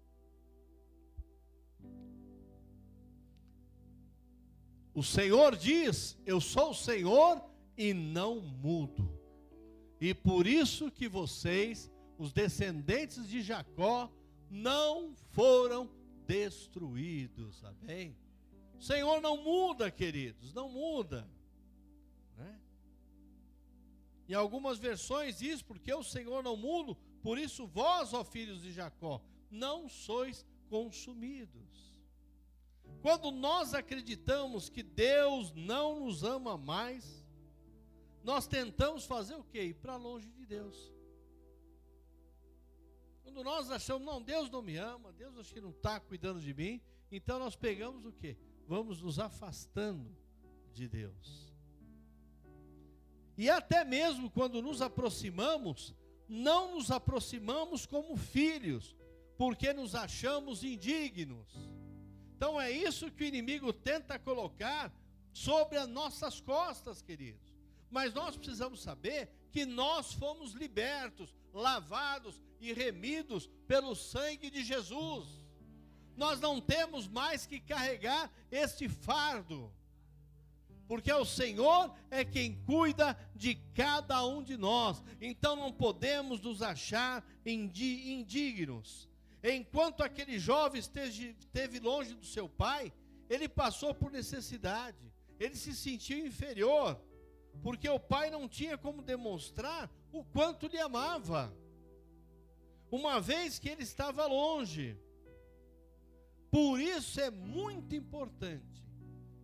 O 4.94 5.02
Senhor 5.02 5.56
diz: 5.56 6.16
Eu 6.25 6.40
sou 6.40 6.70
o 6.70 6.75
Senhor 6.75 7.42
e 7.76 7.92
não 7.92 8.40
mudo. 8.40 9.12
E 10.00 10.14
por 10.14 10.46
isso 10.46 10.90
que 10.90 11.08
vocês, 11.08 11.90
os 12.18 12.33
descendentes 12.33 13.28
de 13.28 13.42
Jacó, 13.42 14.11
não 14.50 15.14
foram 15.33 15.90
destruídos. 16.26 17.64
Amém? 17.64 18.16
O 18.78 18.83
Senhor 18.83 19.21
não 19.21 19.42
muda, 19.42 19.90
queridos, 19.90 20.52
não 20.52 20.68
muda. 20.68 21.28
Né? 22.37 22.61
Em 24.28 24.35
algumas 24.35 24.78
versões 24.78 25.38
diz, 25.38 25.62
porque 25.62 25.92
o 25.92 26.02
Senhor 26.02 26.42
não 26.42 26.56
muda, 26.56 26.97
por 27.23 27.38
isso 27.38 27.66
vós, 27.66 28.12
ó 28.12 28.25
filhos 28.25 28.62
de 28.62 28.73
Jacó, 28.73 29.21
não 29.50 29.88
sois 29.88 30.44
consumidos. 30.68 31.64
Quando 33.02 33.30
nós 33.30 33.75
acreditamos 33.75 34.68
que 34.68 34.83
Deus 34.83 35.52
não 35.52 36.00
nos 36.00 36.25
ama 36.25 36.56
mais, 36.56 37.23
nós 38.23 38.47
tentamos 38.47 39.04
fazer 39.04 39.35
o 39.35 39.44
quê? 39.44 39.64
Ir 39.64 39.75
para 39.75 39.97
longe 39.97 40.30
de 40.30 40.47
Deus. 40.47 40.93
Quando 43.34 43.46
nós 43.46 43.68
achamos, 43.68 44.06
não, 44.06 44.22
Deus 44.22 44.48
não 44.48 44.62
me 44.62 44.76
ama, 44.76 45.12
Deus 45.12 45.36
acho 45.36 45.52
que 45.52 45.60
não 45.60 45.70
está 45.70 45.98
cuidando 45.98 46.40
de 46.40 46.54
mim, 46.54 46.80
então 47.10 47.36
nós 47.36 47.56
pegamos 47.56 48.06
o 48.06 48.12
quê? 48.12 48.36
Vamos 48.68 49.02
nos 49.02 49.18
afastando 49.18 50.16
de 50.72 50.86
Deus. 50.86 51.52
E 53.36 53.50
até 53.50 53.84
mesmo 53.84 54.30
quando 54.30 54.62
nos 54.62 54.80
aproximamos, 54.80 55.96
não 56.28 56.76
nos 56.76 56.92
aproximamos 56.92 57.84
como 57.84 58.16
filhos, 58.16 58.94
porque 59.36 59.72
nos 59.72 59.96
achamos 59.96 60.62
indignos. 60.62 61.48
Então 62.36 62.60
é 62.60 62.70
isso 62.70 63.10
que 63.10 63.24
o 63.24 63.26
inimigo 63.26 63.72
tenta 63.72 64.16
colocar 64.16 64.94
sobre 65.32 65.76
as 65.76 65.88
nossas 65.88 66.40
costas, 66.40 67.02
queridos. 67.02 67.52
Mas 67.90 68.14
nós 68.14 68.36
precisamos 68.36 68.80
saber 68.80 69.28
que 69.50 69.66
nós 69.66 70.12
fomos 70.12 70.52
libertos, 70.52 71.34
lavados 71.52 72.40
e 72.71 72.73
remidos 72.73 73.49
pelo 73.66 73.94
sangue 73.94 74.50
de 74.50 74.64
Jesus. 74.64 75.44
Nós 76.16 76.40
não 76.40 76.61
temos 76.61 77.09
mais 77.09 77.47
que 77.47 77.59
carregar 77.59 78.30
este 78.50 78.88
fardo, 78.88 79.73
porque 80.87 81.12
o 81.12 81.25
Senhor 81.25 81.92
é 82.11 82.25
quem 82.25 82.62
cuida 82.64 83.18
de 83.35 83.54
cada 83.75 84.25
um 84.25 84.42
de 84.42 84.56
nós. 84.56 85.02
Então 85.21 85.56
não 85.56 85.73
podemos 85.73 86.40
nos 86.40 86.62
achar 86.62 87.25
indignos. 87.44 89.09
Enquanto 89.42 90.02
aquele 90.02 90.38
jovem 90.38 90.80
esteve 90.80 91.80
longe 91.80 92.14
do 92.14 92.25
seu 92.25 92.49
pai, 92.49 92.92
ele 93.28 93.49
passou 93.49 93.94
por 93.94 94.11
necessidade, 94.11 95.12
ele 95.38 95.56
se 95.56 95.75
sentiu 95.75 96.26
inferior, 96.26 97.00
porque 97.62 97.88
o 97.88 97.99
pai 97.99 98.30
não 98.30 98.49
tinha 98.49 98.78
como 98.78 99.02
demonstrar 99.02 99.90
o 100.12 100.25
quanto 100.25 100.66
lhe 100.66 100.78
amava, 100.78 101.54
uma 102.94 103.20
vez 103.20 103.58
que 103.58 103.68
ele 103.68 103.82
estava 103.82 104.24
longe. 104.26 104.96
Por 106.50 106.80
isso 106.80 107.20
é 107.20 107.30
muito 107.30 107.94
importante 107.96 108.84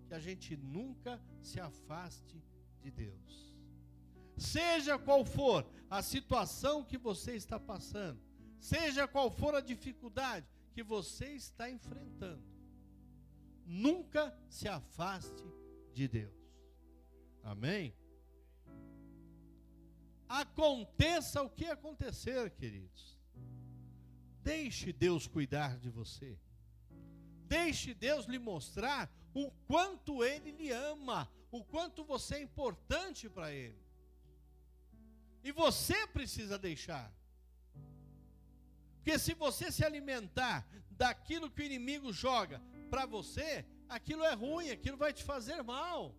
que 0.07 0.15
a 0.15 0.21
gente 0.21 0.57
nunca 0.57 1.21
se 1.43 1.59
afaste 1.59 2.41
de 2.81 2.91
Deus. 2.91 3.57
Seja 4.37 4.97
qual 4.99 5.25
for 5.25 5.67
a 5.91 6.01
situação 6.01 6.85
que 6.85 6.97
você 6.97 7.35
está 7.35 7.59
passando, 7.59 8.21
seja 8.61 9.09
qual 9.09 9.31
for 9.31 9.55
a 9.55 9.61
dificuldade 9.61 10.47
que 10.73 10.83
você 10.83 11.27
está 11.35 11.69
enfrentando, 11.69 12.45
nunca 13.67 14.33
se 14.49 14.69
afaste 14.69 15.45
de 15.93 16.07
Deus. 16.07 16.41
Amém? 17.43 17.93
Aconteça 20.29 21.43
o 21.43 21.51
que 21.51 21.67
acontecer, 21.67 22.51
queridos. 22.51 23.20
Deixe 24.43 24.93
Deus 24.93 25.27
cuidar 25.27 25.79
de 25.79 25.91
você. 25.91 26.39
Deixe 27.47 27.93
Deus 27.95 28.27
lhe 28.27 28.39
mostrar 28.39 29.11
o 29.35 29.51
quanto 29.67 30.25
Ele 30.25 30.51
lhe 30.53 30.71
ama, 30.71 31.31
o 31.51 31.65
quanto 31.65 32.05
você 32.05 32.37
é 32.37 32.43
importante 32.43 33.29
para 33.29 33.53
Ele. 33.53 33.79
E 35.43 35.53
você 35.53 36.07
precisa 36.07 36.59
deixar. 36.59 37.13
Porque 38.97 39.19
se 39.19 39.35
você 39.35 39.73
se 39.73 39.85
alimentar 39.85 40.67
daquilo 40.91 41.51
que 41.51 41.63
o 41.63 41.65
inimigo 41.65 42.13
joga 42.13 42.61
para 42.91 43.07
você, 43.07 43.65
aquilo 43.89 44.23
é 44.23 44.35
ruim, 44.35 44.71
aquilo 44.71 44.97
vai 44.97 45.13
te 45.13 45.25
fazer 45.25 45.63
mal. 45.63 46.15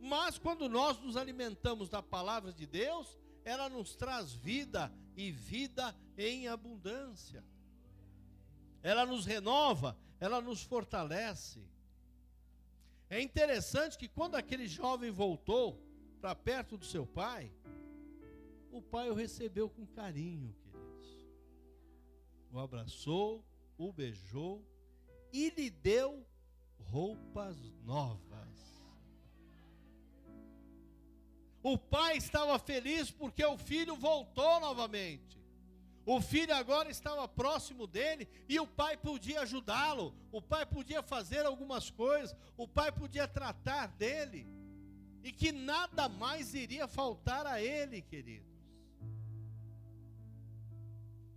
Mas 0.00 0.38
quando 0.38 0.68
nós 0.68 0.98
nos 1.00 1.16
alimentamos 1.16 1.88
da 1.88 2.02
palavra 2.02 2.52
de 2.52 2.66
Deus, 2.66 3.18
ela 3.44 3.68
nos 3.68 3.96
traz 3.96 4.32
vida 4.32 4.92
e 5.16 5.30
vida 5.30 5.94
em 6.16 6.48
abundância. 6.48 7.44
Ela 8.82 9.04
nos 9.04 9.26
renova, 9.26 9.96
ela 10.18 10.40
nos 10.40 10.62
fortalece. 10.62 11.62
É 13.08 13.20
interessante 13.20 13.98
que 13.98 14.08
quando 14.08 14.36
aquele 14.36 14.66
jovem 14.66 15.10
voltou 15.10 15.82
para 16.20 16.34
perto 16.34 16.76
do 16.76 16.84
seu 16.84 17.06
pai, 17.06 17.52
o 18.70 18.80
pai 18.80 19.10
o 19.10 19.14
recebeu 19.14 19.68
com 19.68 19.86
carinho 19.86 20.54
o 22.52 22.58
abraçou, 22.58 23.44
o 23.78 23.92
beijou 23.92 24.64
e 25.32 25.50
lhe 25.50 25.70
deu 25.70 26.26
roupas 26.78 27.56
novas. 27.84 28.20
O 31.62 31.78
pai 31.78 32.16
estava 32.16 32.58
feliz 32.58 33.10
porque 33.10 33.44
o 33.44 33.56
filho 33.56 33.94
voltou 33.94 34.60
novamente. 34.60 35.39
O 36.06 36.20
filho 36.20 36.54
agora 36.54 36.90
estava 36.90 37.28
próximo 37.28 37.86
dele 37.86 38.26
e 38.48 38.58
o 38.58 38.66
pai 38.66 38.96
podia 38.96 39.42
ajudá-lo, 39.42 40.14
o 40.32 40.40
pai 40.40 40.64
podia 40.64 41.02
fazer 41.02 41.44
algumas 41.44 41.90
coisas, 41.90 42.34
o 42.56 42.66
pai 42.66 42.90
podia 42.90 43.28
tratar 43.28 43.88
dele, 43.88 44.46
e 45.22 45.30
que 45.30 45.52
nada 45.52 46.08
mais 46.08 46.54
iria 46.54 46.88
faltar 46.88 47.46
a 47.46 47.60
ele, 47.60 48.00
querido. 48.00 48.48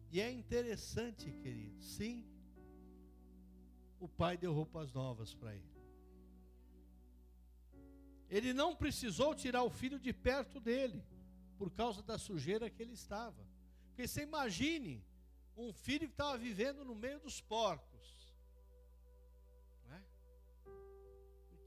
E 0.10 0.22
é 0.22 0.32
interessante, 0.32 1.32
querido, 1.32 1.82
sim, 1.82 2.25
o 4.00 4.08
pai 4.08 4.38
deu 4.38 4.53
roupas 4.53 4.93
novas 4.93 5.34
para 5.34 5.55
ele. 5.55 5.74
Ele 8.29 8.53
não 8.53 8.75
precisou 8.75 9.36
tirar 9.36 9.63
o 9.63 9.70
filho 9.70 10.00
de 10.00 10.13
perto 10.13 10.60
dele, 10.60 11.03
por 11.58 11.70
causa 11.70 12.01
da 12.01 12.17
sujeira 12.17 12.70
que 12.70 12.82
ele 12.82 12.93
estava. 12.93 13.52
Porque 13.93 14.07
você 14.07 14.23
imagine 14.23 15.05
um 15.55 15.71
filho 15.71 16.07
que 16.07 16.15
estava 16.15 16.35
vivendo 16.35 16.83
no 16.83 16.95
meio 16.95 17.19
dos 17.19 17.39
porcos. 17.39 18.33
Né? 19.85 20.03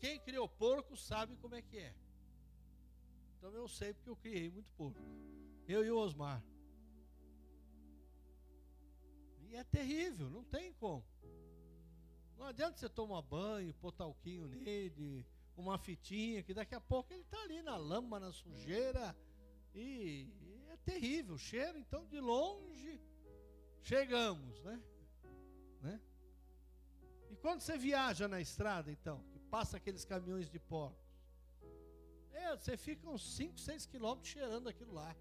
Quem 0.00 0.18
criou 0.18 0.48
porco 0.48 0.96
sabe 0.96 1.36
como 1.36 1.54
é 1.54 1.62
que 1.62 1.78
é. 1.78 1.94
Então 3.38 3.52
eu 3.52 3.68
sei 3.68 3.94
porque 3.94 4.10
eu 4.10 4.16
criei 4.16 4.50
muito 4.50 4.68
porco. 4.72 4.98
Eu 5.68 5.84
e 5.84 5.90
o 5.92 5.96
Osmar. 5.96 6.42
E 9.42 9.54
é 9.54 9.62
terrível, 9.62 10.28
não 10.28 10.42
tem 10.42 10.72
como. 10.72 11.04
Não 12.36 12.46
adianta 12.46 12.76
você 12.76 12.88
tomar 12.88 13.22
banho, 13.22 13.72
pôr 13.74 13.92
talquinho 13.92 14.48
nele, 14.48 15.24
uma 15.56 15.78
fitinha, 15.78 16.42
que 16.42 16.52
daqui 16.52 16.74
a 16.74 16.80
pouco 16.80 17.12
ele 17.12 17.22
está 17.22 17.40
ali 17.42 17.62
na 17.62 17.76
lama, 17.76 18.18
na 18.18 18.32
sujeira. 18.32 19.16
E 19.72 20.28
terrível 20.90 21.34
o 21.34 21.38
cheiro, 21.38 21.76
então 21.78 22.06
de 22.06 22.20
longe 22.20 23.00
chegamos, 23.82 24.62
né? 24.62 24.76
né? 25.80 26.00
E 27.30 27.36
quando 27.36 27.60
você 27.60 27.76
viaja 27.76 28.26
na 28.28 28.40
estrada, 28.40 28.90
então, 28.90 29.16
que 29.32 29.38
passa 29.38 29.76
aqueles 29.76 30.04
caminhões 30.04 30.48
de 30.48 30.60
porcos, 30.60 31.04
é 32.32 32.56
você 32.56 32.76
fica 32.76 33.08
uns 33.08 33.24
5, 33.34 33.58
6 33.58 33.86
quilômetros 33.86 34.32
cheirando 34.32 34.68
aquilo 34.68 34.92
lá. 34.92 35.14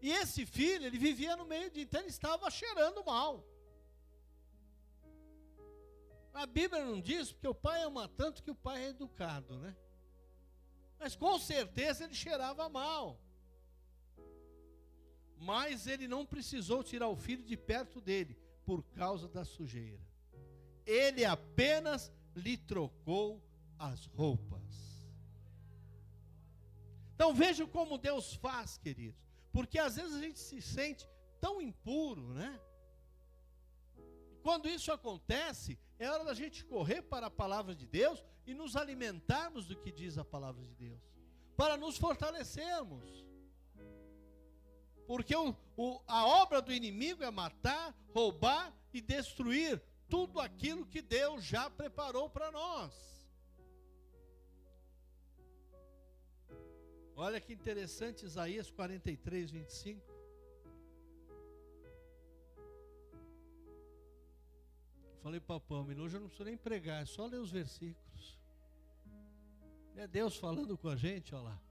E 0.00 0.10
esse 0.10 0.46
filho, 0.46 0.84
ele 0.84 0.98
vivia 0.98 1.34
no 1.36 1.46
meio 1.46 1.70
de, 1.70 1.80
então 1.80 2.00
ele 2.00 2.10
estava 2.10 2.50
cheirando 2.50 3.04
mal. 3.04 3.44
A 6.32 6.46
Bíblia 6.46 6.84
não 6.84 7.00
diz, 7.00 7.32
porque 7.32 7.48
o 7.48 7.54
pai 7.54 7.82
ama 7.82 8.08
tanto 8.08 8.42
que 8.42 8.50
o 8.50 8.54
pai 8.54 8.84
é 8.84 8.88
educado, 8.90 9.58
né? 9.58 9.74
Mas 10.98 11.16
com 11.16 11.38
certeza 11.38 12.04
ele 12.04 12.14
cheirava 12.14 12.68
mal. 12.68 13.18
Mas 15.38 15.86
ele 15.86 16.08
não 16.08 16.24
precisou 16.24 16.82
tirar 16.82 17.08
o 17.08 17.16
filho 17.16 17.44
de 17.44 17.56
perto 17.56 18.00
dele 18.00 18.36
por 18.64 18.82
causa 18.82 19.28
da 19.28 19.44
sujeira. 19.44 20.00
Ele 20.84 21.24
apenas 21.24 22.12
lhe 22.34 22.56
trocou 22.56 23.42
as 23.78 24.06
roupas. 24.06 24.62
Então 27.14 27.34
vejam 27.34 27.66
como 27.66 27.98
Deus 27.98 28.34
faz, 28.34 28.76
queridos. 28.78 29.20
Porque 29.52 29.78
às 29.78 29.96
vezes 29.96 30.14
a 30.14 30.20
gente 30.20 30.38
se 30.38 30.60
sente 30.60 31.08
tão 31.40 31.60
impuro, 31.60 32.34
né? 32.34 32.60
Quando 34.42 34.68
isso 34.68 34.92
acontece, 34.92 35.78
é 35.98 36.08
hora 36.08 36.24
da 36.24 36.34
gente 36.34 36.64
correr 36.64 37.02
para 37.02 37.26
a 37.26 37.30
palavra 37.30 37.74
de 37.74 37.86
Deus 37.86 38.24
e 38.46 38.54
nos 38.54 38.76
alimentarmos 38.76 39.66
do 39.66 39.74
que 39.74 39.90
diz 39.90 40.18
a 40.18 40.24
palavra 40.24 40.64
de 40.64 40.74
Deus, 40.74 41.02
para 41.56 41.76
nos 41.76 41.96
fortalecermos. 41.98 43.25
Porque 45.06 45.34
o, 45.34 45.54
o, 45.76 46.00
a 46.06 46.26
obra 46.26 46.60
do 46.60 46.72
inimigo 46.72 47.22
é 47.22 47.30
matar, 47.30 47.94
roubar 48.12 48.74
e 48.92 49.00
destruir 49.00 49.80
tudo 50.08 50.40
aquilo 50.40 50.86
que 50.86 51.00
Deus 51.02 51.44
já 51.44 51.70
preparou 51.70 52.28
para 52.28 52.50
nós. 52.50 52.92
Olha 57.14 57.40
que 57.40 57.52
interessante 57.52 58.26
Isaías 58.26 58.70
43, 58.70 59.50
25. 59.50 60.16
Falei 65.22 65.40
para 65.40 65.56
a 65.56 65.60
Pâmela, 65.60 66.02
hoje 66.02 66.16
eu 66.16 66.20
não 66.20 66.28
preciso 66.28 66.48
nem 66.48 66.56
pregar, 66.56 67.02
é 67.02 67.06
só 67.06 67.26
ler 67.26 67.38
os 67.38 67.50
versículos. 67.50 68.38
É 69.96 70.06
Deus 70.06 70.36
falando 70.36 70.76
com 70.76 70.88
a 70.88 70.94
gente, 70.94 71.34
olha 71.34 71.44
lá. 71.44 71.62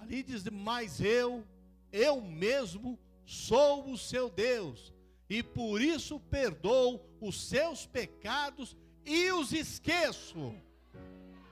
Ali 0.00 0.22
diz, 0.22 0.44
mas 0.50 1.00
eu, 1.00 1.46
eu 1.94 2.20
mesmo 2.20 2.98
sou 3.24 3.88
o 3.88 3.96
seu 3.96 4.28
Deus, 4.28 4.92
e 5.30 5.44
por 5.44 5.80
isso 5.80 6.18
perdoo 6.18 7.00
os 7.20 7.40
seus 7.48 7.86
pecados 7.86 8.76
e 9.04 9.30
os 9.30 9.52
esqueço. 9.52 10.52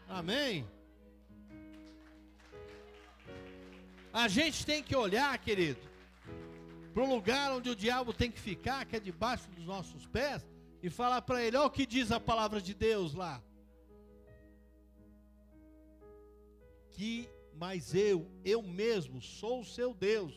Amém? 0.08 0.66
A 4.12 4.26
gente 4.26 4.66
tem 4.66 4.82
que 4.82 4.96
olhar, 4.96 5.38
querido, 5.38 5.80
para 6.92 7.04
o 7.04 7.14
lugar 7.14 7.52
onde 7.52 7.70
o 7.70 7.76
diabo 7.76 8.12
tem 8.12 8.30
que 8.30 8.40
ficar, 8.40 8.84
que 8.84 8.96
é 8.96 9.00
debaixo 9.00 9.48
dos 9.50 9.64
nossos 9.64 10.06
pés, 10.06 10.44
e 10.82 10.90
falar 10.90 11.22
para 11.22 11.40
ele: 11.42 11.56
olha 11.56 11.66
o 11.66 11.70
que 11.70 11.86
diz 11.86 12.10
a 12.10 12.18
palavra 12.18 12.60
de 12.60 12.74
Deus 12.74 13.14
lá. 13.14 13.40
Que, 16.90 17.28
mas 17.62 17.94
eu, 17.94 18.28
eu 18.44 18.60
mesmo, 18.60 19.22
sou 19.22 19.60
o 19.60 19.64
seu 19.64 19.94
Deus, 19.94 20.34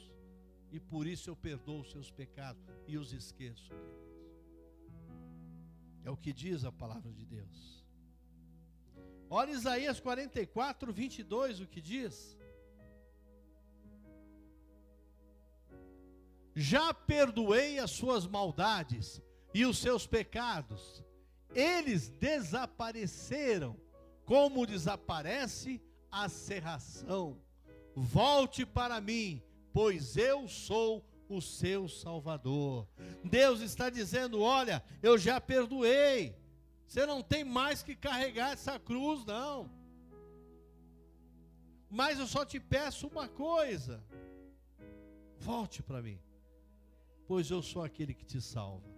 e 0.72 0.80
por 0.80 1.08
isso 1.08 1.28
eu 1.28 1.36
perdoo 1.36 1.82
os 1.82 1.90
seus 1.90 2.12
pecados 2.12 2.64
e 2.88 3.00
os 3.00 3.14
esqueço. 3.14 3.72
É 6.04 6.12
o 6.12 6.16
que 6.16 6.32
diz 6.32 6.64
a 6.64 6.72
palavra 6.72 7.12
de 7.12 7.26
Deus. 7.26 7.84
Olha 9.28 9.50
Isaías 9.50 10.00
44, 10.00 10.94
22, 10.94 11.62
o 11.62 11.68
que 11.68 11.82
diz. 11.82 12.38
Já 16.54 16.94
perdoei 16.94 17.80
as 17.80 17.90
suas 17.90 18.28
maldades 18.28 19.20
e 19.52 19.66
os 19.66 19.80
seus 19.80 20.06
pecados. 20.06 21.04
Eles 21.56 22.08
desapareceram, 22.08 23.76
como 24.26 24.68
desaparece 24.68 25.82
a 26.16 26.30
serração. 26.30 27.38
Volte 27.94 28.66
para 28.66 29.02
mim, 29.02 29.44
pois 29.74 30.16
eu 30.16 30.48
sou 30.48 31.06
o 31.28 31.42
seu 31.42 31.90
Salvador. 31.90 32.88
Deus 33.24 33.60
está 33.60 33.90
dizendo: 33.90 34.42
Olha, 34.42 34.84
eu 35.04 35.18
já 35.18 35.42
perdoei. 35.42 36.34
Você 36.88 37.06
não 37.06 37.22
tem 37.22 37.44
mais 37.44 37.84
que 37.84 37.96
carregar 37.96 38.54
essa 38.54 38.80
cruz, 38.80 39.26
não. 39.26 39.70
Mas 41.90 42.18
eu 42.18 42.28
só 42.28 42.46
te 42.46 42.60
peço 42.60 43.08
uma 43.08 43.28
coisa: 43.28 44.02
volte 45.38 45.84
para 45.84 46.02
mim, 46.02 46.20
pois 47.28 47.52
eu 47.52 47.62
sou 47.62 47.84
aquele 47.84 48.14
que 48.14 48.26
te 48.26 48.40
salva. 48.40 48.90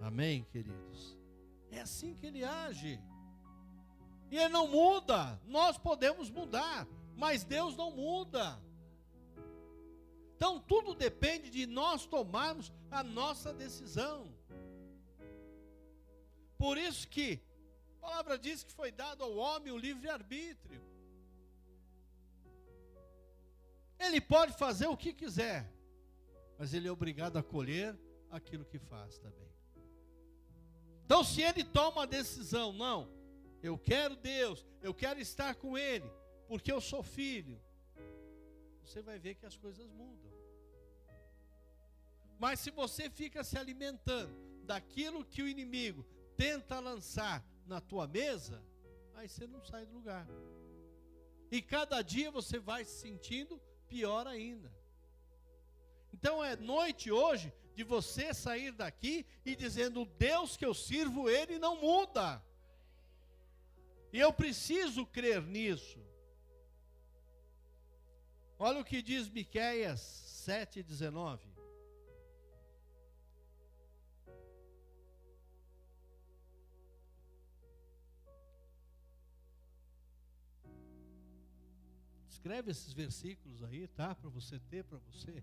Amém, 0.00 0.44
queridos? 0.44 1.18
É 1.70 1.80
assim 1.80 2.14
que 2.14 2.26
ele 2.26 2.42
age. 2.42 2.98
E 4.32 4.38
ele 4.38 4.48
não 4.48 4.66
muda. 4.66 5.38
Nós 5.44 5.76
podemos 5.76 6.30
mudar, 6.30 6.88
mas 7.14 7.44
Deus 7.44 7.76
não 7.76 7.90
muda. 7.90 8.58
Então 10.34 10.58
tudo 10.58 10.94
depende 10.94 11.50
de 11.50 11.66
nós 11.66 12.06
tomarmos 12.06 12.72
a 12.90 13.04
nossa 13.04 13.52
decisão. 13.52 14.34
Por 16.56 16.78
isso 16.78 17.06
que 17.06 17.42
a 17.98 18.00
palavra 18.00 18.38
diz 18.38 18.64
que 18.64 18.72
foi 18.72 18.90
dado 18.90 19.22
ao 19.22 19.36
homem 19.36 19.70
o 19.70 19.76
livre 19.76 20.08
arbítrio. 20.08 20.80
Ele 23.98 24.18
pode 24.18 24.54
fazer 24.54 24.86
o 24.86 24.96
que 24.96 25.12
quiser, 25.12 25.70
mas 26.58 26.72
ele 26.72 26.88
é 26.88 26.90
obrigado 26.90 27.36
a 27.36 27.42
colher 27.42 27.94
aquilo 28.30 28.64
que 28.64 28.78
faz 28.78 29.18
também. 29.18 29.52
Então, 31.04 31.22
se 31.22 31.42
ele 31.42 31.62
toma 31.62 32.04
a 32.04 32.06
decisão, 32.06 32.72
não, 32.72 33.21
eu 33.62 33.78
quero 33.78 34.16
Deus, 34.16 34.66
eu 34.82 34.92
quero 34.92 35.20
estar 35.20 35.54
com 35.54 35.78
Ele, 35.78 36.10
porque 36.48 36.72
eu 36.72 36.80
sou 36.80 37.02
filho, 37.02 37.60
você 38.82 39.00
vai 39.00 39.18
ver 39.18 39.36
que 39.36 39.46
as 39.46 39.56
coisas 39.56 39.90
mudam. 39.90 40.32
Mas 42.38 42.60
se 42.60 42.70
você 42.70 43.08
fica 43.08 43.44
se 43.44 43.56
alimentando 43.56 44.34
daquilo 44.64 45.24
que 45.24 45.42
o 45.42 45.48
inimigo 45.48 46.04
tenta 46.36 46.80
lançar 46.80 47.44
na 47.66 47.80
tua 47.80 48.06
mesa, 48.06 48.60
aí 49.14 49.28
você 49.28 49.46
não 49.46 49.62
sai 49.64 49.86
do 49.86 49.94
lugar. 49.94 50.26
E 51.50 51.62
cada 51.62 52.02
dia 52.02 52.30
você 52.30 52.58
vai 52.58 52.84
se 52.84 53.00
sentindo 53.00 53.60
pior 53.88 54.26
ainda. 54.26 54.72
Então 56.12 56.42
é 56.44 56.56
noite 56.56 57.12
hoje 57.12 57.52
de 57.74 57.84
você 57.84 58.34
sair 58.34 58.72
daqui 58.72 59.24
e 59.44 59.54
dizendo: 59.54 60.02
o 60.02 60.06
Deus 60.06 60.56
que 60.56 60.64
eu 60.64 60.74
sirvo, 60.74 61.28
ele 61.28 61.58
não 61.58 61.80
muda. 61.80 62.42
E 64.12 64.18
eu 64.18 64.32
preciso 64.32 65.06
crer 65.06 65.42
nisso. 65.42 66.00
Olha 68.58 68.80
o 68.80 68.84
que 68.84 69.00
diz 69.00 69.28
Miqueias 69.28 70.00
7,19. 70.46 71.40
Escreve 82.28 82.70
esses 82.72 82.92
versículos 82.92 83.62
aí, 83.62 83.86
tá? 83.88 84.14
Para 84.14 84.28
você 84.28 84.58
ter, 84.58 84.84
para 84.84 84.98
você 84.98 85.42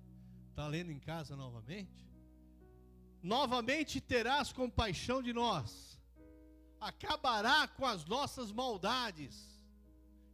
tá 0.54 0.68
lendo 0.68 0.92
em 0.92 1.00
casa 1.00 1.36
novamente 1.36 2.10
novamente 3.22 4.00
terás 4.00 4.52
compaixão 4.52 5.22
de 5.22 5.34
nós, 5.34 5.99
acabará 6.80 7.68
com 7.68 7.86
as 7.86 8.06
nossas 8.06 8.52
maldades 8.52 9.50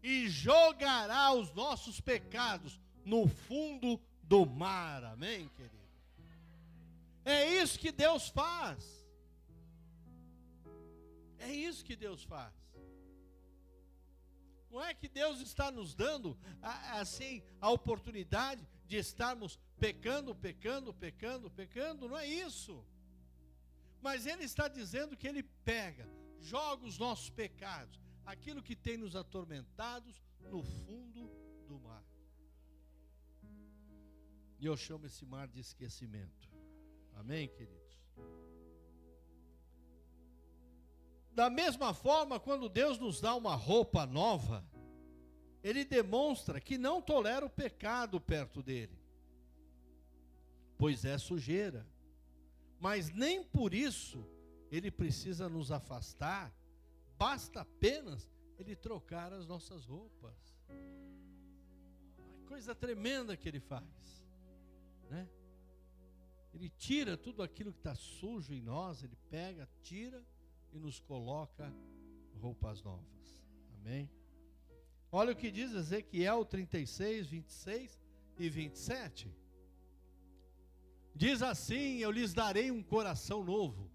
e 0.02 0.28
jogará 0.30 1.34
os 1.34 1.52
nossos 1.54 2.00
pecados 2.00 2.80
no 3.04 3.28
fundo 3.28 4.00
do 4.24 4.46
mar. 4.46 5.04
Amém, 5.04 5.50
querido? 5.50 5.76
É 7.24 7.62
isso 7.62 7.80
que 7.80 7.92
Deus 7.92 8.30
faz. 8.30 8.84
É 11.40 11.52
isso 11.52 11.84
que 11.84 11.96
Deus 11.96 12.24
faz. 12.24 12.54
Não 14.70 14.84
é 14.84 14.94
que 14.94 15.08
Deus 15.08 15.40
está 15.40 15.72
nos 15.72 15.96
dando 15.96 16.38
assim 16.62 17.42
a 17.62 17.70
oportunidade 17.70 18.68
de 18.86 18.98
estarmos 18.98 19.58
pecando, 19.80 20.36
pecando, 20.36 20.94
pecando, 20.94 21.50
pecando, 21.50 22.10
não 22.10 22.18
é 22.18 22.28
isso. 22.28 22.86
Mas 24.02 24.26
Ele 24.26 24.44
está 24.44 24.68
dizendo 24.68 25.18
que 25.18 25.28
Ele 25.28 25.42
pega, 25.42 26.08
joga 26.40 26.86
os 26.86 26.98
nossos 26.98 27.30
pecados, 27.30 28.00
aquilo 28.26 28.62
que 28.62 28.76
tem 28.76 28.98
nos 28.98 29.16
atormentados, 29.16 30.22
no 30.52 30.64
fundo 30.64 31.30
do 31.68 31.80
mar. 31.80 32.04
E 34.60 34.66
eu 34.66 34.78
chamo 34.78 35.06
esse 35.06 35.26
mar 35.26 35.48
de 35.48 35.60
esquecimento. 35.60 36.50
Amém, 37.14 37.48
queridos? 37.48 37.86
Da 41.32 41.50
mesma 41.50 41.94
forma, 41.94 42.40
quando 42.40 42.70
Deus 42.70 42.98
nos 42.98 43.20
dá 43.20 43.36
uma 43.36 43.56
roupa 43.56 44.06
nova, 44.06 44.66
ele 45.62 45.84
demonstra 45.84 46.62
que 46.62 46.78
não 46.78 47.02
tolera 47.02 47.46
o 47.46 47.50
pecado 47.50 48.22
perto 48.22 48.64
dele, 48.64 48.98
pois 50.78 51.04
é 51.04 51.18
sujeira. 51.18 51.86
Mas 52.80 53.10
nem 53.10 53.44
por 53.44 53.74
isso 53.74 54.26
ele 54.76 54.92
precisa 54.92 55.48
nos 55.48 55.72
afastar, 55.72 56.54
basta 57.18 57.62
apenas 57.62 58.30
ele 58.58 58.76
trocar 58.76 59.32
as 59.34 59.48
nossas 59.48 59.86
roupas. 59.86 60.56
Coisa 62.48 62.76
tremenda 62.76 63.36
que 63.36 63.48
ele 63.48 63.60
faz, 63.60 64.24
né? 65.10 65.28
Ele 66.54 66.70
tira 66.70 67.18
tudo 67.18 67.44
aquilo 67.44 67.74
que 67.74 67.80
está 67.80 67.96
sujo 67.96 68.54
em 68.54 68.62
nós, 68.62 69.04
ele 69.04 69.18
pega, 69.30 69.68
tira 69.82 70.26
e 70.72 70.80
nos 70.80 71.00
coloca 71.00 71.74
roupas 72.40 72.82
novas. 72.82 73.44
Amém? 73.74 74.10
Olha 75.12 75.34
o 75.34 75.36
que 75.36 75.52
diz 75.52 75.74
Ezequiel 75.74 76.46
36, 76.46 77.28
26 77.28 78.00
e 78.38 78.50
27. 78.50 79.34
Diz 81.14 81.42
assim: 81.42 81.98
Eu 81.98 82.12
lhes 82.12 82.34
darei 82.34 82.72
um 82.72 82.84
coração 82.84 83.44
novo, 83.44 83.90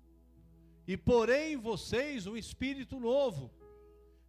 e 0.90 0.96
porei 0.96 1.53
em 1.53 1.57
vocês 1.57 2.26
um 2.26 2.37
espírito 2.37 2.98
novo. 2.98 3.48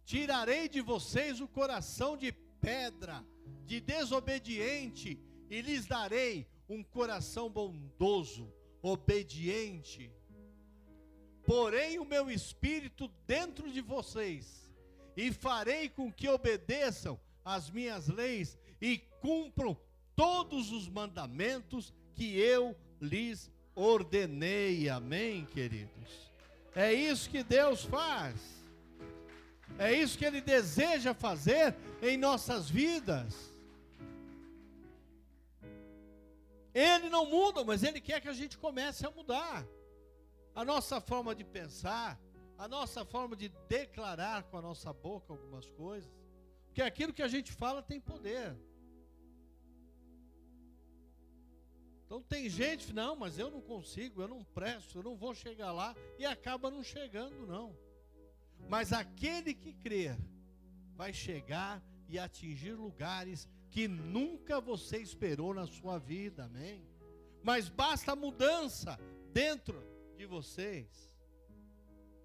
Tirarei 0.04 0.68
de 0.68 0.80
vocês 0.80 1.40
o 1.40 1.48
coração 1.48 2.16
de 2.16 2.30
pedra, 2.60 3.26
de 3.66 3.80
desobediente, 3.80 5.18
e 5.50 5.60
lhes 5.60 5.86
darei 5.86 6.46
um 6.68 6.84
coração 6.84 7.50
bondoso, 7.50 8.48
obediente. 8.80 10.08
Porém 11.44 11.98
o 11.98 12.04
meu 12.04 12.30
espírito 12.30 13.08
dentro 13.26 13.68
de 13.68 13.80
vocês, 13.80 14.70
e 15.16 15.32
farei 15.32 15.88
com 15.88 16.12
que 16.12 16.28
obedeçam 16.28 17.18
as 17.44 17.72
minhas 17.72 18.06
leis 18.06 18.56
e 18.80 18.98
cumpram 19.20 19.76
todos 20.14 20.70
os 20.70 20.88
mandamentos 20.88 21.92
que 22.14 22.38
eu 22.38 22.76
lhes 23.00 23.50
ordenei. 23.74 24.88
Amém, 24.88 25.44
queridos? 25.44 26.31
É 26.74 26.92
isso 26.92 27.28
que 27.28 27.42
Deus 27.42 27.84
faz. 27.84 28.34
É 29.78 29.92
isso 29.92 30.16
que 30.16 30.24
Ele 30.24 30.40
deseja 30.40 31.14
fazer 31.14 31.74
em 32.00 32.16
nossas 32.16 32.68
vidas. 32.68 33.52
Ele 36.74 37.10
não 37.10 37.26
muda, 37.26 37.62
mas 37.64 37.82
Ele 37.82 38.00
quer 38.00 38.20
que 38.20 38.28
a 38.28 38.32
gente 38.32 38.56
comece 38.56 39.06
a 39.06 39.10
mudar. 39.10 39.66
A 40.54 40.64
nossa 40.64 41.00
forma 41.00 41.34
de 41.34 41.44
pensar, 41.44 42.18
a 42.58 42.66
nossa 42.66 43.04
forma 43.04 43.36
de 43.36 43.48
declarar 43.68 44.44
com 44.44 44.56
a 44.56 44.62
nossa 44.62 44.92
boca 44.92 45.32
algumas 45.32 45.68
coisas. 45.70 46.10
Porque 46.66 46.80
aquilo 46.80 47.12
que 47.12 47.22
a 47.22 47.28
gente 47.28 47.52
fala 47.52 47.82
tem 47.82 48.00
poder. 48.00 48.56
Então 52.12 52.20
tem 52.24 52.46
gente, 52.46 52.92
não, 52.92 53.16
mas 53.16 53.38
eu 53.38 53.50
não 53.50 53.62
consigo, 53.62 54.20
eu 54.20 54.28
não 54.28 54.44
presto, 54.44 54.98
eu 54.98 55.02
não 55.02 55.16
vou 55.16 55.34
chegar 55.34 55.72
lá 55.72 55.96
e 56.18 56.26
acaba 56.26 56.70
não 56.70 56.82
chegando, 56.82 57.46
não. 57.46 57.74
Mas 58.68 58.92
aquele 58.92 59.54
que 59.54 59.72
crer 59.72 60.18
vai 60.94 61.14
chegar 61.14 61.82
e 62.10 62.18
atingir 62.18 62.74
lugares 62.74 63.48
que 63.70 63.88
nunca 63.88 64.60
você 64.60 64.98
esperou 64.98 65.54
na 65.54 65.66
sua 65.66 65.96
vida, 65.96 66.44
amém? 66.44 66.86
Mas 67.42 67.70
basta 67.70 68.14
mudança 68.14 69.00
dentro 69.32 69.82
de 70.14 70.26
vocês. 70.26 71.10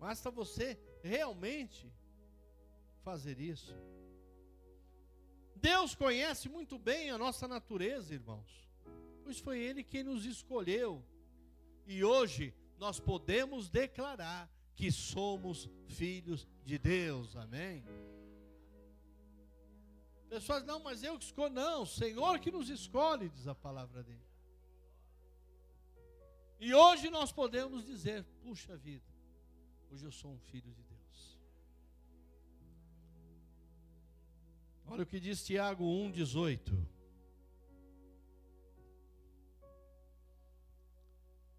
Basta 0.02 0.30
você 0.30 0.78
realmente 1.02 1.90
fazer 3.06 3.40
isso. 3.40 3.74
Deus 5.56 5.96
conhece 5.96 6.50
muito 6.50 6.78
bem 6.78 7.10
a 7.10 7.18
nossa 7.18 7.48
natureza, 7.48 8.14
irmãos 8.14 8.67
pois 9.28 9.40
foi 9.40 9.60
Ele 9.60 9.84
quem 9.84 10.04
nos 10.04 10.24
escolheu. 10.26 11.04
E 11.86 12.02
hoje 12.02 12.54
nós 12.78 12.98
podemos 12.98 13.68
declarar 13.68 14.50
que 14.74 14.90
somos 14.90 15.70
filhos 15.86 16.48
de 16.64 16.78
Deus, 16.78 17.36
amém? 17.36 17.84
Pessoas, 20.30 20.64
não, 20.64 20.80
mas 20.80 21.04
eu 21.04 21.18
que 21.20 21.26
escolho, 21.26 21.54
não, 21.54 21.82
o 21.82 21.86
Senhor 21.86 22.40
que 22.40 22.50
nos 22.50 22.70
escolhe, 22.70 23.28
diz 23.28 23.48
a 23.48 23.56
palavra 23.56 24.02
dele. 24.02 24.26
E 26.58 26.74
hoje 26.74 27.10
nós 27.10 27.30
podemos 27.30 27.86
dizer: 27.86 28.24
puxa 28.42 28.78
vida, 28.78 29.12
hoje 29.92 30.06
eu 30.06 30.12
sou 30.12 30.32
um 30.32 30.40
filho 30.40 30.72
de 30.74 30.84
Deus. 30.84 31.40
Olha 34.86 35.04
o 35.04 35.06
que 35.06 35.20
diz 35.20 35.46
Tiago 35.46 35.84
1,18. 35.84 36.97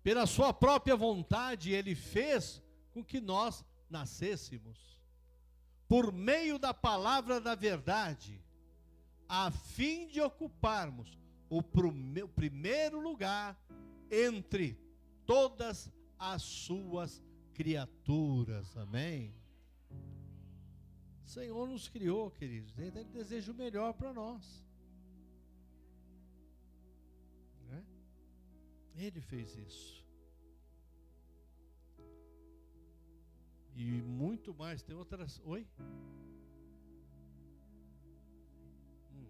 Pela 0.08 0.24
sua 0.26 0.54
própria 0.54 0.96
vontade, 0.96 1.70
ele 1.70 1.94
fez 1.94 2.62
com 2.92 3.04
que 3.04 3.20
nós 3.20 3.62
nascêssemos, 3.90 4.98
por 5.86 6.10
meio 6.10 6.58
da 6.58 6.72
palavra 6.72 7.38
da 7.38 7.54
verdade, 7.54 8.42
a 9.28 9.50
fim 9.50 10.08
de 10.08 10.18
ocuparmos 10.18 11.18
o 11.50 11.62
primeiro 11.62 12.98
lugar 12.98 13.54
entre 14.10 14.80
todas 15.26 15.92
as 16.18 16.40
suas 16.40 17.22
criaturas. 17.52 18.74
Amém? 18.78 19.34
O 21.22 21.28
Senhor 21.28 21.68
nos 21.68 21.86
criou, 21.86 22.30
queridos, 22.30 22.78
Ele 22.78 23.04
deseja 23.04 23.52
o 23.52 23.54
melhor 23.54 23.92
para 23.92 24.14
nós. 24.14 24.64
Né? 27.68 27.84
Ele 28.96 29.20
fez 29.20 29.54
isso. 29.54 29.97
E 33.78 34.02
muito 34.02 34.52
mais. 34.52 34.82
Tem 34.82 34.96
outras. 34.96 35.40
Oi? 35.44 35.64
Hum. 35.78 36.04
Hum. 39.12 39.28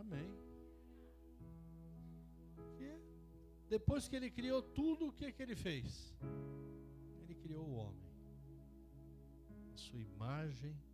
Amém. 0.00 0.30
Que 2.76 3.00
depois 3.70 4.06
que 4.06 4.16
ele 4.16 4.30
criou 4.30 4.62
tudo, 4.62 5.08
o 5.08 5.12
que, 5.14 5.32
que 5.32 5.42
ele 5.42 5.56
fez? 5.56 6.14
Ele 7.22 7.34
criou 7.36 7.64
o 7.66 7.72
homem, 7.76 8.12
a 9.72 9.78
sua 9.78 9.98
imagem 9.98 10.89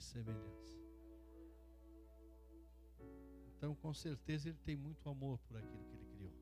e 0.00 0.02
semelhança. 0.02 0.80
Então, 3.54 3.74
com 3.74 3.92
certeza, 3.92 4.48
ele 4.48 4.58
tem 4.64 4.74
muito 4.74 5.08
amor 5.08 5.38
por 5.40 5.58
aquilo 5.58 5.84
que 5.84 5.94
ele 5.94 6.06
criou. 6.16 6.32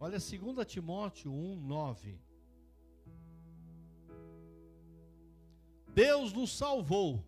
Olha 0.00 0.18
2 0.18 0.66
Timóteo 0.66 1.30
1, 1.30 1.60
9. 1.60 2.18
Deus 5.92 6.32
nos 6.32 6.56
salvou 6.56 7.22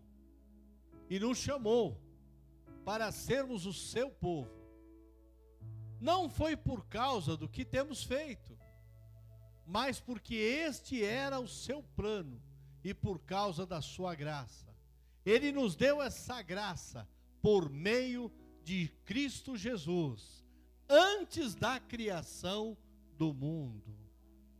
e 1.09 1.19
nos 1.19 1.37
chamou 1.37 1.99
para 2.83 3.11
sermos 3.11 3.67
o 3.67 3.73
seu 3.73 4.09
povo. 4.09 4.51
Não 5.99 6.29
foi 6.29 6.57
por 6.57 6.87
causa 6.87 7.37
do 7.37 7.47
que 7.47 7.63
temos 7.63 8.03
feito, 8.03 8.57
mas 9.65 9.99
porque 9.99 10.33
este 10.35 11.03
era 11.03 11.39
o 11.39 11.47
seu 11.47 11.83
plano 11.83 12.48
e 12.83 12.93
por 12.93 13.19
causa 13.19 13.65
da 13.65 13.81
sua 13.81 14.15
graça. 14.15 14.75
Ele 15.25 15.51
nos 15.51 15.75
deu 15.75 16.01
essa 16.01 16.41
graça 16.41 17.07
por 17.41 17.69
meio 17.69 18.31
de 18.63 18.87
Cristo 19.05 19.57
Jesus, 19.57 20.45
antes 20.87 21.55
da 21.55 21.79
criação 21.79 22.77
do 23.17 23.33
mundo. 23.33 23.97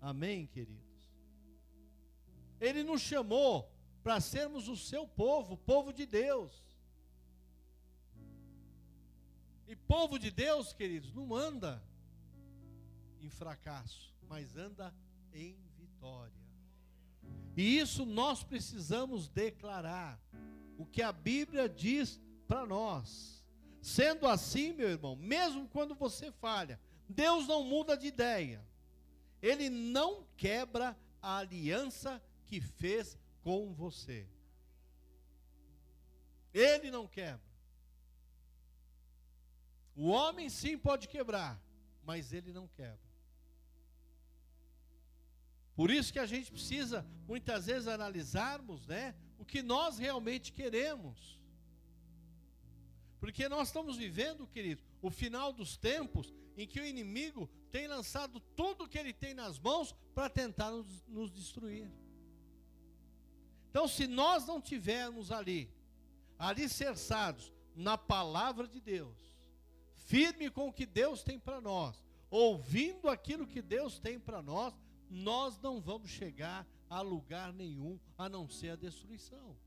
Amém, 0.01 0.47
queridos? 0.47 1.09
Ele 2.59 2.83
nos 2.83 3.01
chamou 3.01 3.71
para 4.03 4.19
sermos 4.19 4.67
o 4.67 4.75
seu 4.75 5.07
povo, 5.07 5.57
povo 5.57 5.93
de 5.93 6.05
Deus. 6.05 6.69
E 9.67 9.75
povo 9.75 10.17
de 10.17 10.31
Deus, 10.31 10.73
queridos, 10.73 11.13
não 11.13 11.35
anda 11.35 11.81
em 13.21 13.29
fracasso, 13.29 14.13
mas 14.27 14.57
anda 14.57 14.93
em 15.31 15.55
vitória. 15.77 16.48
E 17.59 17.77
isso 17.77 18.05
nós 18.05 18.41
precisamos 18.41 19.27
declarar. 19.27 20.17
O 20.77 20.85
que 20.85 21.01
a 21.01 21.11
Bíblia 21.11 21.67
diz 21.67 22.17
para 22.47 22.65
nós. 22.65 23.43
Sendo 23.81 24.25
assim, 24.27 24.71
meu 24.71 24.87
irmão, 24.87 25.17
mesmo 25.17 25.67
quando 25.67 25.93
você 25.93 26.31
falha, 26.31 26.79
Deus 27.09 27.49
não 27.49 27.65
muda 27.65 27.97
de 27.97 28.07
ideia. 28.07 28.65
Ele 29.41 29.69
não 29.69 30.25
quebra 30.37 30.97
a 31.21 31.39
aliança 31.39 32.23
que 32.45 32.61
fez 32.61 33.17
com 33.43 33.73
você. 33.73 34.25
Ele 36.53 36.89
não 36.89 37.09
quebra. 37.09 37.51
O 39.97 40.07
homem 40.07 40.47
sim 40.47 40.77
pode 40.77 41.09
quebrar, 41.09 41.61
mas 42.05 42.31
ele 42.31 42.53
não 42.53 42.69
quebra. 42.69 43.08
Por 45.79 45.89
isso 45.89 46.11
que 46.11 46.19
a 46.19 46.25
gente 46.25 46.51
precisa 46.51 47.07
muitas 47.25 47.67
vezes 47.67 47.87
analisarmos, 47.87 48.85
né, 48.85 49.15
o 49.37 49.45
que 49.45 49.61
nós 49.61 49.97
realmente 49.97 50.51
queremos. 50.51 51.39
Porque 53.17 53.47
nós 53.47 53.69
estamos 53.69 53.95
vivendo, 53.95 54.45
querido, 54.45 54.83
o 55.01 55.09
final 55.09 55.53
dos 55.53 55.77
tempos 55.77 56.33
em 56.57 56.67
que 56.67 56.81
o 56.81 56.85
inimigo 56.85 57.49
tem 57.71 57.87
lançado 57.87 58.41
tudo 58.57 58.83
o 58.83 58.89
que 58.89 58.97
ele 58.97 59.13
tem 59.13 59.33
nas 59.33 59.57
mãos 59.57 59.95
para 60.13 60.29
tentar 60.29 60.69
nos, 60.69 60.85
nos 61.07 61.31
destruir. 61.31 61.89
Então, 63.69 63.87
se 63.87 64.05
nós 64.05 64.45
não 64.45 64.59
tivermos 64.59 65.31
ali, 65.31 65.73
alicerçados 66.37 67.53
na 67.73 67.97
palavra 67.97 68.67
de 68.67 68.81
Deus, 68.81 69.17
firme 69.95 70.49
com 70.49 70.67
o 70.67 70.73
que 70.73 70.85
Deus 70.85 71.23
tem 71.23 71.39
para 71.39 71.61
nós, 71.61 72.03
ouvindo 72.29 73.07
aquilo 73.07 73.47
que 73.47 73.61
Deus 73.61 73.97
tem 73.97 74.19
para 74.19 74.41
nós, 74.41 74.77
nós 75.09 75.59
não 75.59 75.81
vamos 75.81 76.09
chegar 76.09 76.67
a 76.89 77.01
lugar 77.01 77.51
nenhum 77.51 77.99
a 78.17 78.29
não 78.29 78.47
ser 78.47 78.69
a 78.71 78.75
destruição. 78.75 79.57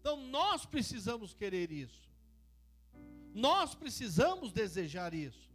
Então 0.00 0.16
nós 0.28 0.64
precisamos 0.64 1.32
querer 1.34 1.70
isso. 1.70 2.10
Nós 3.34 3.74
precisamos 3.74 4.52
desejar 4.52 5.14
isso. 5.14 5.52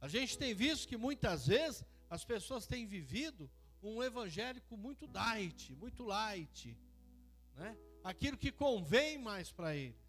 A 0.00 0.08
gente 0.08 0.38
tem 0.38 0.54
visto 0.54 0.88
que 0.88 0.96
muitas 0.96 1.46
vezes 1.46 1.84
as 2.08 2.24
pessoas 2.24 2.66
têm 2.66 2.86
vivido 2.86 3.50
um 3.82 4.02
evangélico 4.02 4.76
muito 4.76 5.06
light, 5.12 5.74
muito 5.74 6.04
light, 6.04 6.76
né? 7.54 7.76
Aquilo 8.02 8.38
que 8.38 8.50
convém 8.50 9.18
mais 9.18 9.50
para 9.50 9.76
eles. 9.76 10.08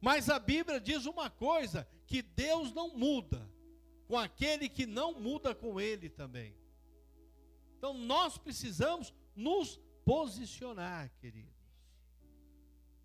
Mas 0.00 0.28
a 0.28 0.38
Bíblia 0.38 0.80
diz 0.80 1.06
uma 1.06 1.30
coisa 1.30 1.88
que 2.06 2.20
Deus 2.22 2.72
não 2.72 2.96
muda 2.96 3.47
com 4.08 4.16
aquele 4.16 4.68
que 4.68 4.86
não 4.86 5.20
muda 5.20 5.54
com 5.54 5.78
ele 5.78 6.08
também. 6.08 6.56
Então 7.76 7.92
nós 7.92 8.38
precisamos 8.38 9.12
nos 9.36 9.78
posicionar, 10.04 11.12
queridos. 11.20 11.54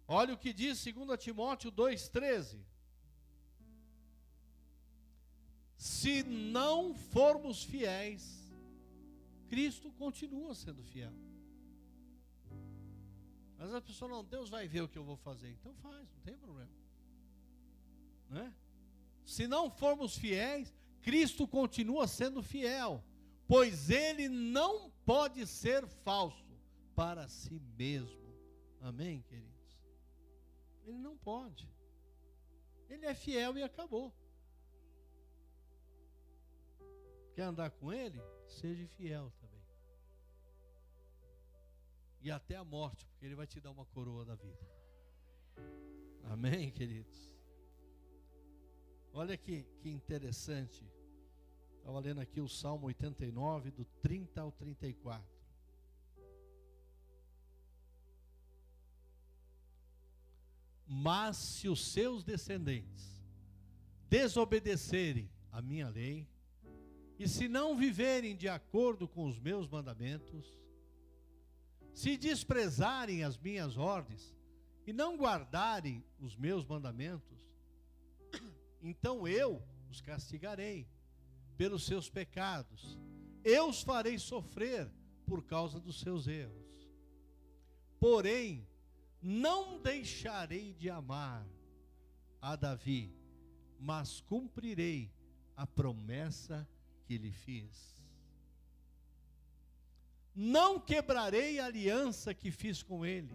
Olha 0.07 0.33
o 0.33 0.37
que 0.37 0.53
diz 0.53 0.83
2 0.83 1.21
Timóteo 1.21 1.71
2,13. 1.71 2.57
Se 5.75 6.23
não 6.23 6.95
formos 6.95 7.63
fiéis, 7.63 8.49
Cristo 9.49 9.91
continua 9.91 10.55
sendo 10.55 10.81
fiel. 10.81 11.13
Mas 13.57 13.73
a 13.73 13.81
pessoa 13.81 14.09
não, 14.09 14.23
Deus 14.23 14.49
vai 14.49 14.67
ver 14.67 14.81
o 14.81 14.87
que 14.87 14.97
eu 14.97 15.03
vou 15.03 15.17
fazer. 15.17 15.49
Então 15.49 15.73
faz, 15.75 16.09
não 16.15 16.21
tem 16.21 16.37
problema. 16.37 16.71
Né? 18.29 18.53
Se 19.25 19.47
não 19.47 19.69
formos 19.69 20.17
fiéis, 20.17 20.73
Cristo 21.03 21.45
continua 21.45 22.07
sendo 22.07 22.41
fiel, 22.41 23.03
pois 23.45 23.89
ele 23.89 24.29
não 24.29 24.89
pode 25.05 25.45
ser 25.45 25.85
falso 25.85 26.57
para 26.95 27.27
si 27.27 27.59
mesmo. 27.77 28.33
Amém, 28.79 29.21
queridos? 29.21 29.53
Ele 30.85 30.97
não 30.97 31.17
pode. 31.17 31.69
Ele 32.89 33.05
é 33.05 33.13
fiel 33.13 33.57
e 33.57 33.63
acabou. 33.63 34.13
Quer 37.35 37.43
andar 37.43 37.69
com 37.71 37.91
ele? 37.91 38.21
Seja 38.47 38.87
fiel 38.87 39.31
também. 39.41 39.63
E 42.21 42.31
até 42.31 42.55
a 42.55 42.63
morte, 42.63 43.05
porque 43.07 43.25
ele 43.25 43.35
vai 43.35 43.45
te 43.45 43.59
dar 43.59 43.71
uma 43.71 43.85
coroa 43.87 44.23
da 44.23 44.35
vida. 44.35 44.71
Amém, 46.23 46.71
queridos? 46.71 47.32
Olha 49.13 49.37
que, 49.37 49.63
que 49.79 49.89
interessante. 49.89 50.83
Estava 51.77 51.99
lendo 51.99 52.19
aqui 52.19 52.41
o 52.41 52.47
Salmo 52.47 52.87
89, 52.87 53.69
do 53.69 53.85
30 54.01 54.41
ao 54.41 54.51
34. 54.51 55.23
Mas 60.87 61.37
se 61.37 61.69
os 61.69 61.85
seus 61.85 62.23
descendentes 62.23 63.21
desobedecerem 64.09 65.29
a 65.51 65.61
minha 65.61 65.89
lei, 65.89 66.27
e 67.19 67.27
se 67.27 67.47
não 67.47 67.77
viverem 67.77 68.35
de 68.35 68.49
acordo 68.49 69.07
com 69.07 69.25
os 69.25 69.39
meus 69.39 69.67
mandamentos, 69.67 70.59
se 71.93 72.17
desprezarem 72.17 73.23
as 73.23 73.37
minhas 73.37 73.77
ordens 73.77 74.35
e 74.87 74.91
não 74.91 75.15
guardarem 75.15 76.03
os 76.19 76.35
meus 76.35 76.65
mandamentos, 76.65 77.52
então 78.83 79.25
eu 79.25 79.63
os 79.89 80.01
castigarei 80.01 80.85
pelos 81.55 81.85
seus 81.85 82.09
pecados, 82.09 82.99
eu 83.43 83.69
os 83.69 83.81
farei 83.81 84.19
sofrer 84.19 84.91
por 85.25 85.43
causa 85.43 85.79
dos 85.79 86.01
seus 86.01 86.27
erros. 86.27 86.91
Porém, 87.99 88.67
não 89.21 89.81
deixarei 89.81 90.73
de 90.73 90.89
amar 90.89 91.47
a 92.41 92.57
Davi, 92.57 93.15
mas 93.79 94.19
cumprirei 94.19 95.09
a 95.55 95.65
promessa 95.65 96.67
que 97.05 97.17
lhe 97.17 97.31
fiz. 97.31 97.93
Não 100.35 100.79
quebrarei 100.79 101.59
a 101.59 101.65
aliança 101.65 102.33
que 102.33 102.51
fiz 102.51 102.83
com 102.83 103.05
ele, 103.05 103.33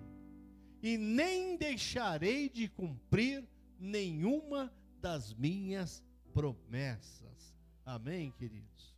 e 0.82 0.98
nem 0.98 1.56
deixarei 1.56 2.50
de 2.50 2.68
cumprir 2.68 3.48
nenhuma 3.78 4.72
das 4.98 5.32
minhas 5.34 6.04
promessas. 6.32 7.56
Amém, 7.84 8.30
queridos? 8.32 8.94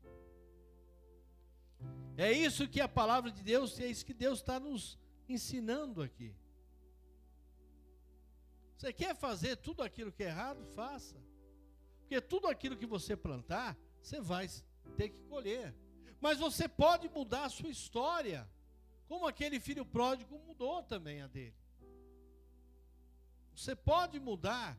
É 2.16 2.30
isso 2.32 2.68
que 2.68 2.80
a 2.80 2.88
palavra 2.88 3.30
de 3.30 3.42
Deus, 3.42 3.78
é 3.80 3.86
isso 3.86 4.04
que 4.04 4.12
Deus 4.12 4.40
está 4.40 4.60
nos 4.60 4.98
ensinando 5.28 6.02
aqui. 6.02 6.34
Você 8.76 8.92
quer 8.92 9.14
fazer 9.14 9.56
tudo 9.56 9.82
aquilo 9.82 10.12
que 10.12 10.22
é 10.22 10.26
errado? 10.26 10.64
Faça. 10.74 11.16
Porque 12.00 12.20
tudo 12.20 12.48
aquilo 12.48 12.76
que 12.76 12.86
você 12.86 13.16
plantar, 13.16 13.76
você 14.02 14.20
vai 14.20 14.48
ter 14.96 15.10
que 15.10 15.20
colher. 15.24 15.74
Mas 16.20 16.38
você 16.38 16.68
pode 16.68 17.08
mudar 17.08 17.44
a 17.44 17.48
sua 17.48 17.70
história, 17.70 18.48
como 19.06 19.26
aquele 19.26 19.60
filho 19.60 19.84
pródigo 19.84 20.38
mudou 20.40 20.82
também 20.82 21.22
a 21.22 21.26
dele. 21.26 21.54
Você 23.54 23.76
pode 23.76 24.18
mudar 24.18 24.78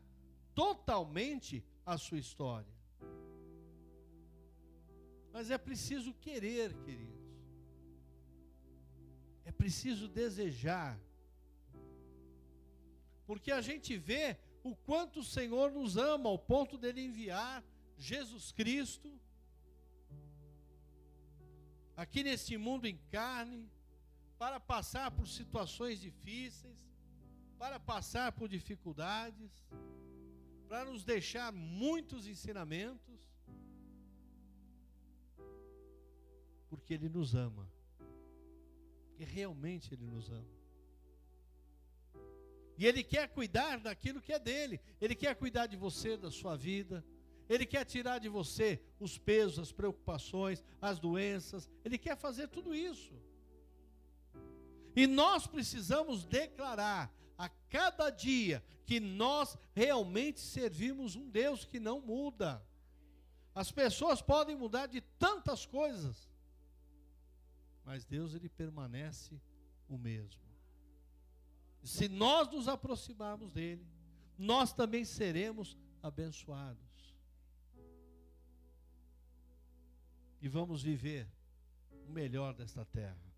totalmente 0.54 1.64
a 1.84 1.98
sua 1.98 2.18
história. 2.18 2.72
Mas 5.32 5.50
é 5.50 5.58
preciso 5.58 6.12
querer, 6.14 6.74
queridos. 6.84 7.22
É 9.44 9.52
preciso 9.52 10.08
desejar. 10.08 10.98
Porque 13.26 13.50
a 13.50 13.60
gente 13.60 13.96
vê 13.96 14.36
o 14.62 14.76
quanto 14.76 15.20
o 15.20 15.24
Senhor 15.24 15.72
nos 15.72 15.96
ama 15.96 16.28
ao 16.28 16.38
ponto 16.38 16.76
dele 16.76 17.00
enviar 17.00 17.64
Jesus 17.96 18.52
Cristo 18.52 19.12
aqui 21.96 22.22
nesse 22.22 22.56
mundo 22.56 22.86
em 22.86 22.96
carne 23.10 23.70
para 24.38 24.58
passar 24.58 25.10
por 25.10 25.26
situações 25.28 26.00
difíceis, 26.00 26.76
para 27.58 27.78
passar 27.78 28.32
por 28.32 28.48
dificuldades 28.48 29.50
para 30.72 30.86
nos 30.86 31.04
deixar 31.04 31.52
muitos 31.52 32.26
ensinamentos, 32.26 33.20
porque 36.70 36.94
Ele 36.94 37.10
nos 37.10 37.34
ama, 37.34 37.70
porque 39.04 39.22
realmente 39.22 39.92
Ele 39.92 40.06
nos 40.06 40.30
ama. 40.30 40.48
E 42.78 42.86
Ele 42.86 43.04
quer 43.04 43.28
cuidar 43.28 43.80
daquilo 43.80 44.22
que 44.22 44.32
é 44.32 44.38
dele, 44.38 44.80
Ele 44.98 45.14
quer 45.14 45.36
cuidar 45.36 45.66
de 45.66 45.76
você, 45.76 46.16
da 46.16 46.30
sua 46.30 46.56
vida, 46.56 47.04
Ele 47.50 47.66
quer 47.66 47.84
tirar 47.84 48.18
de 48.18 48.30
você 48.30 48.80
os 48.98 49.18
pesos, 49.18 49.58
as 49.58 49.72
preocupações, 49.72 50.64
as 50.80 50.98
doenças, 50.98 51.68
Ele 51.84 51.98
quer 51.98 52.16
fazer 52.16 52.48
tudo 52.48 52.74
isso. 52.74 53.12
E 54.96 55.06
nós 55.06 55.46
precisamos 55.46 56.24
declarar 56.24 57.14
a 57.42 57.48
cada 57.68 58.08
dia 58.08 58.62
que 58.86 59.00
nós 59.00 59.58
realmente 59.74 60.38
servimos 60.38 61.16
um 61.16 61.28
Deus 61.28 61.64
que 61.64 61.80
não 61.80 62.00
muda. 62.00 62.64
As 63.52 63.72
pessoas 63.72 64.22
podem 64.22 64.54
mudar 64.54 64.86
de 64.86 65.00
tantas 65.00 65.66
coisas, 65.66 66.30
mas 67.84 68.04
Deus 68.04 68.32
ele 68.36 68.48
permanece 68.48 69.40
o 69.88 69.98
mesmo. 69.98 70.40
Se 71.82 72.08
nós 72.08 72.48
nos 72.48 72.68
aproximarmos 72.68 73.50
dele, 73.50 73.84
nós 74.38 74.72
também 74.72 75.04
seremos 75.04 75.76
abençoados. 76.00 77.12
E 80.40 80.46
vamos 80.46 80.80
viver 80.80 81.26
o 82.06 82.12
melhor 82.12 82.54
desta 82.54 82.84
terra. 82.84 83.32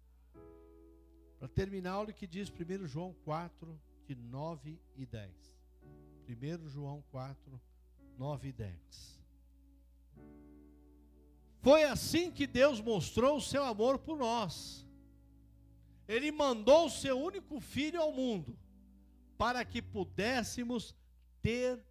Para 1.39 1.49
terminar, 1.49 1.99
olha 2.01 2.11
o 2.11 2.15
que 2.15 2.27
diz 2.27 2.51
1 2.51 2.87
João 2.87 3.15
4, 3.25 3.81
de 4.07 4.15
9 4.15 4.81
e 4.97 5.07
10. 5.07 5.33
1 6.29 6.69
João 6.69 7.03
4, 7.11 7.61
9 8.19 8.49
e 8.49 8.53
10. 8.53 9.21
Foi 11.61 11.85
assim 11.85 12.31
que 12.31 12.47
Deus 12.47 12.81
mostrou 12.81 13.39
o 13.39 13.41
seu 13.41 13.65
amor 13.65 13.99
por 13.99 14.19
nós. 14.19 14.87
Ele 16.07 16.31
mandou 16.31 16.87
o 16.87 16.91
seu 16.91 17.19
único 17.19 17.59
filho 17.61 18.01
ao 18.01 18.13
mundo 18.13 18.59
para 19.39 19.65
que 19.65 19.81
pudéssemos 19.81 20.95
ter 21.41 21.83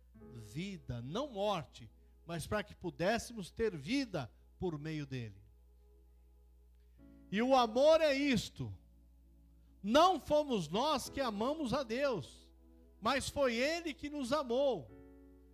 vida, 0.53 1.01
não 1.01 1.27
morte, 1.31 1.89
mas 2.25 2.45
para 2.45 2.63
que 2.63 2.75
pudéssemos 2.75 3.49
ter 3.51 3.75
vida 3.75 4.31
por 4.59 4.77
meio 4.77 5.05
dele. 5.05 5.41
E 7.31 7.41
o 7.41 7.55
amor 7.55 7.99
é 8.01 8.13
isto: 8.13 8.71
não 9.83 10.19
fomos 10.19 10.69
nós 10.69 11.09
que 11.09 11.19
amamos 11.19 11.73
a 11.73 11.83
Deus, 11.83 12.47
mas 13.01 13.29
foi 13.29 13.55
ele 13.55 13.93
que 13.93 14.09
nos 14.09 14.31
amou 14.31 14.89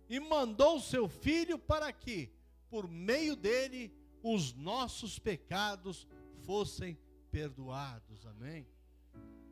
e 0.08 0.20
mandou 0.20 0.76
o 0.76 0.80
seu 0.80 1.08
filho 1.08 1.58
para 1.58 1.92
que, 1.92 2.32
por 2.68 2.88
meio 2.88 3.34
dele, 3.34 3.92
os 4.22 4.54
nossos 4.54 5.18
pecados 5.18 6.06
fossem 6.46 6.96
perdoados. 7.30 8.24
Amém? 8.26 8.68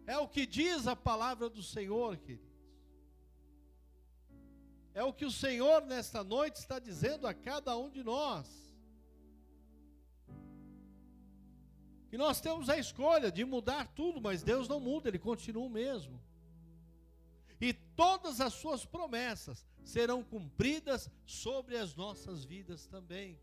É 0.06 0.16
o 0.16 0.28
que 0.28 0.46
diz 0.46 0.86
a 0.86 0.94
palavra 0.94 1.50
do 1.50 1.62
Senhor, 1.62 2.16
queridos. 2.16 2.48
É 4.94 5.02
o 5.02 5.12
que 5.12 5.24
o 5.24 5.30
Senhor 5.30 5.84
nesta 5.84 6.24
noite 6.24 6.56
está 6.56 6.78
dizendo 6.78 7.26
a 7.26 7.34
cada 7.34 7.76
um 7.76 7.90
de 7.90 8.02
nós. 8.02 8.67
Que 12.09 12.16
nós 12.16 12.40
temos 12.40 12.68
a 12.68 12.79
escolha 12.79 13.31
de 13.31 13.44
mudar 13.44 13.87
tudo, 13.88 14.21
mas 14.21 14.42
Deus 14.42 14.66
não 14.66 14.81
muda, 14.81 15.09
Ele 15.09 15.18
continua 15.18 15.64
o 15.64 15.71
mesmo. 15.71 16.21
E 17.61 17.73
todas 17.73 18.40
as 18.40 18.55
suas 18.55 18.85
promessas 18.85 19.66
serão 19.85 20.23
cumpridas 20.23 21.11
sobre 21.27 21.77
as 21.77 21.94
nossas 21.94 22.44
vidas 22.44 22.87
também. 22.87 23.38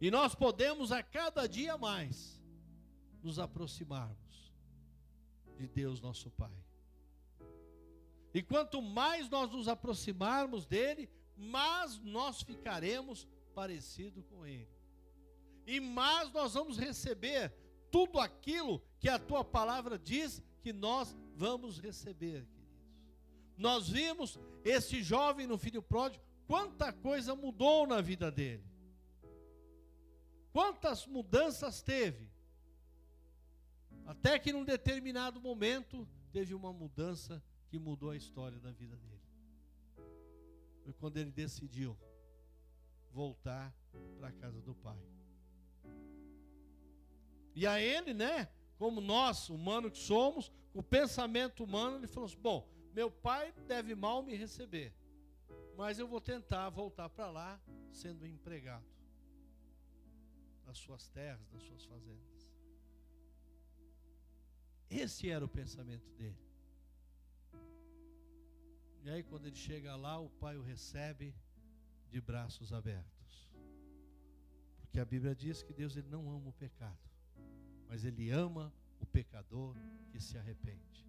E 0.00 0.10
nós 0.10 0.34
podemos 0.34 0.92
a 0.92 1.02
cada 1.02 1.46
dia 1.46 1.76
mais 1.78 2.42
nos 3.22 3.38
aproximarmos 3.38 4.52
de 5.56 5.66
Deus 5.66 6.00
nosso 6.00 6.30
Pai. 6.30 6.52
E 8.32 8.42
quanto 8.42 8.82
mais 8.82 9.30
nós 9.30 9.50
nos 9.50 9.66
aproximarmos 9.66 10.66
dele, 10.66 11.08
mais 11.36 11.98
nós 11.98 12.42
ficaremos 12.42 13.26
parecido 13.54 14.22
com 14.24 14.44
ele. 14.46 14.75
E 15.66 15.80
mais 15.80 16.32
nós 16.32 16.54
vamos 16.54 16.78
receber 16.78 17.52
tudo 17.90 18.20
aquilo 18.20 18.80
que 19.00 19.08
a 19.08 19.18
tua 19.18 19.44
palavra 19.44 19.98
diz 19.98 20.42
que 20.60 20.72
nós 20.72 21.16
vamos 21.34 21.78
receber, 21.78 22.46
queridos. 22.46 22.86
Nós 23.56 23.88
vimos 23.88 24.38
esse 24.64 25.02
jovem 25.02 25.46
no 25.46 25.58
filho 25.58 25.82
pródigo, 25.82 26.22
quanta 26.46 26.92
coisa 26.92 27.34
mudou 27.34 27.86
na 27.86 28.00
vida 28.00 28.30
dele. 28.30 28.64
Quantas 30.52 31.06
mudanças 31.06 31.82
teve? 31.82 32.30
Até 34.06 34.38
que 34.38 34.52
num 34.52 34.64
determinado 34.64 35.40
momento 35.40 36.08
teve 36.32 36.54
uma 36.54 36.72
mudança 36.72 37.42
que 37.68 37.78
mudou 37.78 38.10
a 38.10 38.16
história 38.16 38.58
da 38.60 38.70
vida 38.70 38.96
dele. 38.96 39.20
Foi 40.84 40.92
quando 40.92 41.16
ele 41.16 41.32
decidiu 41.32 41.98
voltar 43.10 43.74
para 44.18 44.28
a 44.28 44.32
casa 44.32 44.60
do 44.60 44.74
pai. 44.74 45.15
E 47.56 47.66
a 47.66 47.80
ele, 47.80 48.12
né, 48.12 48.50
como 48.76 49.00
nós, 49.00 49.48
humano 49.48 49.90
que 49.90 49.98
somos, 49.98 50.52
o 50.74 50.82
pensamento 50.82 51.64
humano, 51.64 51.96
ele 51.96 52.06
falou 52.06 52.26
assim: 52.26 52.38
bom, 52.38 52.68
meu 52.92 53.10
pai 53.10 53.52
deve 53.66 53.94
mal 53.94 54.22
me 54.22 54.36
receber, 54.36 54.94
mas 55.74 55.98
eu 55.98 56.06
vou 56.06 56.20
tentar 56.20 56.68
voltar 56.68 57.08
para 57.08 57.30
lá 57.30 57.60
sendo 57.90 58.26
empregado 58.26 58.84
das 60.66 60.76
suas 60.76 61.08
terras, 61.08 61.48
das 61.48 61.62
suas 61.62 61.84
fazendas. 61.86 62.52
Esse 64.90 65.30
era 65.30 65.44
o 65.44 65.48
pensamento 65.48 66.12
dele. 66.12 66.38
E 69.02 69.08
aí, 69.08 69.22
quando 69.22 69.46
ele 69.46 69.56
chega 69.56 69.96
lá, 69.96 70.18
o 70.18 70.28
pai 70.28 70.58
o 70.58 70.62
recebe 70.62 71.34
de 72.10 72.20
braços 72.20 72.72
abertos. 72.72 73.48
Porque 74.80 75.00
a 75.00 75.04
Bíblia 75.04 75.34
diz 75.34 75.62
que 75.62 75.72
Deus 75.72 75.96
ele 75.96 76.08
não 76.08 76.30
ama 76.30 76.48
o 76.48 76.52
pecado, 76.52 76.98
mas 77.96 78.04
ele 78.04 78.28
ama 78.28 78.70
o 79.00 79.06
pecador 79.06 79.74
que 80.10 80.20
se 80.20 80.36
arrepende. 80.36 81.08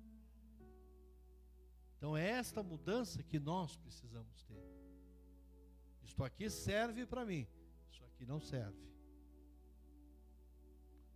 Então 1.98 2.16
é 2.16 2.30
esta 2.30 2.64
mudança 2.64 3.22
que 3.22 3.38
nós 3.38 3.76
precisamos 3.76 4.42
ter. 4.46 4.64
Isto 6.02 6.24
aqui 6.24 6.50
serve 6.50 7.06
para 7.06 7.26
mim, 7.26 7.46
isso 7.92 8.06
aqui 8.06 8.26
não 8.26 8.40
serve. 8.40 8.88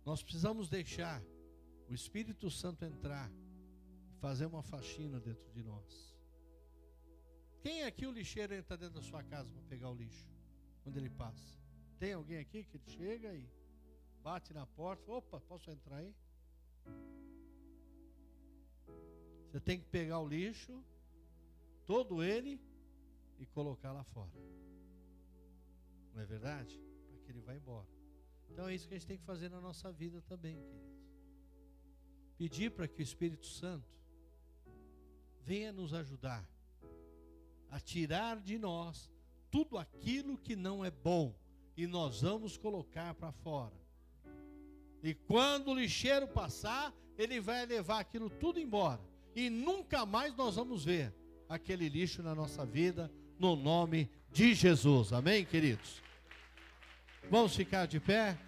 Nós 0.04 0.22
precisamos 0.22 0.68
deixar 0.68 1.22
o 1.88 1.94
Espírito 1.94 2.50
Santo 2.50 2.84
entrar 2.84 3.32
e 4.10 4.14
fazer 4.20 4.44
uma 4.44 4.62
faxina 4.62 5.18
dentro 5.20 5.50
de 5.52 5.62
nós. 5.62 6.14
Quem 7.62 7.84
aqui 7.84 8.06
o 8.06 8.12
lixeiro 8.12 8.52
entra 8.52 8.76
dentro 8.76 8.96
da 8.96 9.02
sua 9.02 9.22
casa 9.22 9.50
para 9.50 9.62
pegar 9.62 9.88
o 9.88 9.94
lixo 9.94 10.28
quando 10.82 10.98
ele 10.98 11.08
passa? 11.08 11.58
Tem 11.98 12.12
alguém 12.12 12.36
aqui 12.36 12.62
que 12.62 12.76
ele 12.76 12.90
chega 12.90 13.34
e 13.34 13.48
bate 14.22 14.54
na 14.54 14.66
porta, 14.66 15.10
opa, 15.10 15.40
posso 15.40 15.70
entrar 15.70 15.96
aí? 15.96 16.14
Você 19.50 19.60
tem 19.60 19.78
que 19.78 19.86
pegar 19.86 20.18
o 20.20 20.26
lixo, 20.26 20.82
todo 21.84 22.22
ele, 22.22 22.60
e 23.38 23.46
colocar 23.46 23.92
lá 23.92 24.04
fora. 24.04 24.30
Não 26.14 26.22
é 26.22 26.24
verdade? 26.24 26.80
Para 27.08 27.18
que 27.18 27.30
ele 27.30 27.40
vá 27.40 27.54
embora. 27.54 27.88
Então 28.48 28.68
é 28.68 28.74
isso 28.74 28.86
que 28.86 28.94
a 28.94 28.98
gente 28.98 29.08
tem 29.08 29.18
que 29.18 29.24
fazer 29.24 29.48
na 29.48 29.60
nossa 29.60 29.90
vida 29.92 30.22
também, 30.22 30.54
queridos. 30.54 30.92
Pedir 32.38 32.70
para 32.70 32.86
que 32.86 33.00
o 33.00 33.02
Espírito 33.02 33.46
Santo 33.46 33.90
venha 35.40 35.72
nos 35.72 35.92
ajudar 35.92 36.48
a 37.68 37.80
tirar 37.80 38.40
de 38.40 38.58
nós 38.58 39.10
tudo 39.50 39.76
aquilo 39.76 40.38
que 40.38 40.54
não 40.54 40.84
é 40.84 40.90
bom 40.90 41.34
e 41.76 41.86
nós 41.86 42.20
vamos 42.20 42.56
colocar 42.56 43.14
para 43.14 43.32
fora. 43.32 43.81
E 45.02 45.14
quando 45.14 45.68
o 45.68 45.74
lixeiro 45.74 46.28
passar, 46.28 46.94
ele 47.18 47.40
vai 47.40 47.66
levar 47.66 47.98
aquilo 47.98 48.30
tudo 48.30 48.60
embora. 48.60 49.00
E 49.34 49.50
nunca 49.50 50.06
mais 50.06 50.34
nós 50.36 50.56
vamos 50.56 50.84
ver 50.84 51.12
aquele 51.48 51.88
lixo 51.88 52.22
na 52.22 52.34
nossa 52.34 52.64
vida, 52.64 53.10
no 53.38 53.56
nome 53.56 54.10
de 54.30 54.54
Jesus. 54.54 55.12
Amém, 55.12 55.44
queridos? 55.44 56.00
Vamos 57.30 57.56
ficar 57.56 57.86
de 57.86 57.98
pé? 57.98 58.38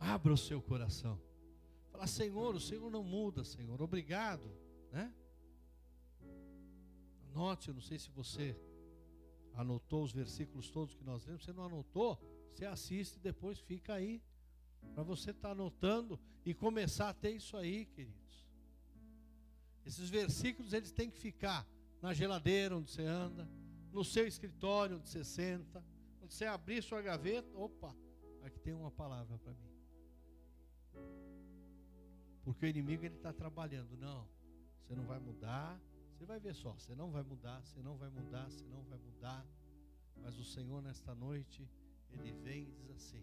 Abra 0.00 0.32
o 0.32 0.36
seu 0.36 0.60
coração. 0.60 1.18
Fala, 1.90 2.06
Senhor, 2.06 2.54
o 2.54 2.60
Senhor 2.60 2.90
não 2.90 3.02
muda, 3.02 3.44
Senhor. 3.44 3.80
Obrigado, 3.80 4.50
né? 4.92 5.12
Anote, 7.34 7.66
eu 7.66 7.74
não 7.74 7.80
sei 7.82 7.98
se 7.98 8.08
você 8.12 8.56
anotou 9.54 10.04
os 10.04 10.12
versículos 10.12 10.70
todos 10.70 10.94
que 10.94 11.02
nós 11.02 11.26
lemos. 11.26 11.42
Se 11.42 11.52
não 11.52 11.64
anotou, 11.64 12.16
você 12.52 12.64
assiste 12.64 13.16
e 13.16 13.18
depois 13.18 13.58
fica 13.58 13.92
aí 13.92 14.22
para 14.94 15.02
você 15.02 15.32
estar 15.32 15.48
tá 15.48 15.50
anotando 15.50 16.20
e 16.44 16.54
começar 16.54 17.08
a 17.08 17.12
ter 17.12 17.32
isso 17.32 17.56
aí, 17.56 17.86
queridos. 17.86 18.46
Esses 19.84 20.08
versículos 20.08 20.72
eles 20.72 20.92
têm 20.92 21.10
que 21.10 21.18
ficar 21.18 21.66
na 22.00 22.14
geladeira 22.14 22.76
onde 22.76 22.92
você 22.92 23.02
anda, 23.02 23.50
no 23.90 24.04
seu 24.04 24.28
escritório 24.28 24.98
onde 24.98 25.08
você 25.08 25.24
senta, 25.24 25.84
quando 26.20 26.30
você 26.30 26.44
abrir 26.44 26.84
sua 26.84 27.02
gaveta, 27.02 27.48
opa, 27.58 27.96
aqui 28.44 28.60
tem 28.60 28.72
uma 28.72 28.92
palavra 28.92 29.36
para 29.38 29.54
mim. 29.54 29.74
Porque 32.44 32.64
o 32.64 32.68
inimigo 32.68 33.04
ele 33.04 33.16
está 33.16 33.32
trabalhando, 33.32 33.96
não, 33.96 34.24
você 34.78 34.94
não 34.94 35.04
vai 35.04 35.18
mudar, 35.18 35.80
você 36.24 36.26
vai 36.26 36.40
ver 36.40 36.54
só, 36.54 36.72
você 36.72 36.94
não 36.94 37.10
vai 37.10 37.22
mudar, 37.22 37.60
você 37.60 37.82
não 37.82 37.98
vai 37.98 38.08
mudar, 38.08 38.50
você 38.50 38.66
não 38.66 38.82
vai 38.84 38.98
mudar. 38.98 39.46
Mas 40.22 40.38
o 40.38 40.44
Senhor 40.44 40.80
nesta 40.80 41.14
noite, 41.14 41.68
ele 42.10 42.32
vem 42.32 42.62
e 42.62 42.72
diz 42.72 42.90
assim: 42.90 43.22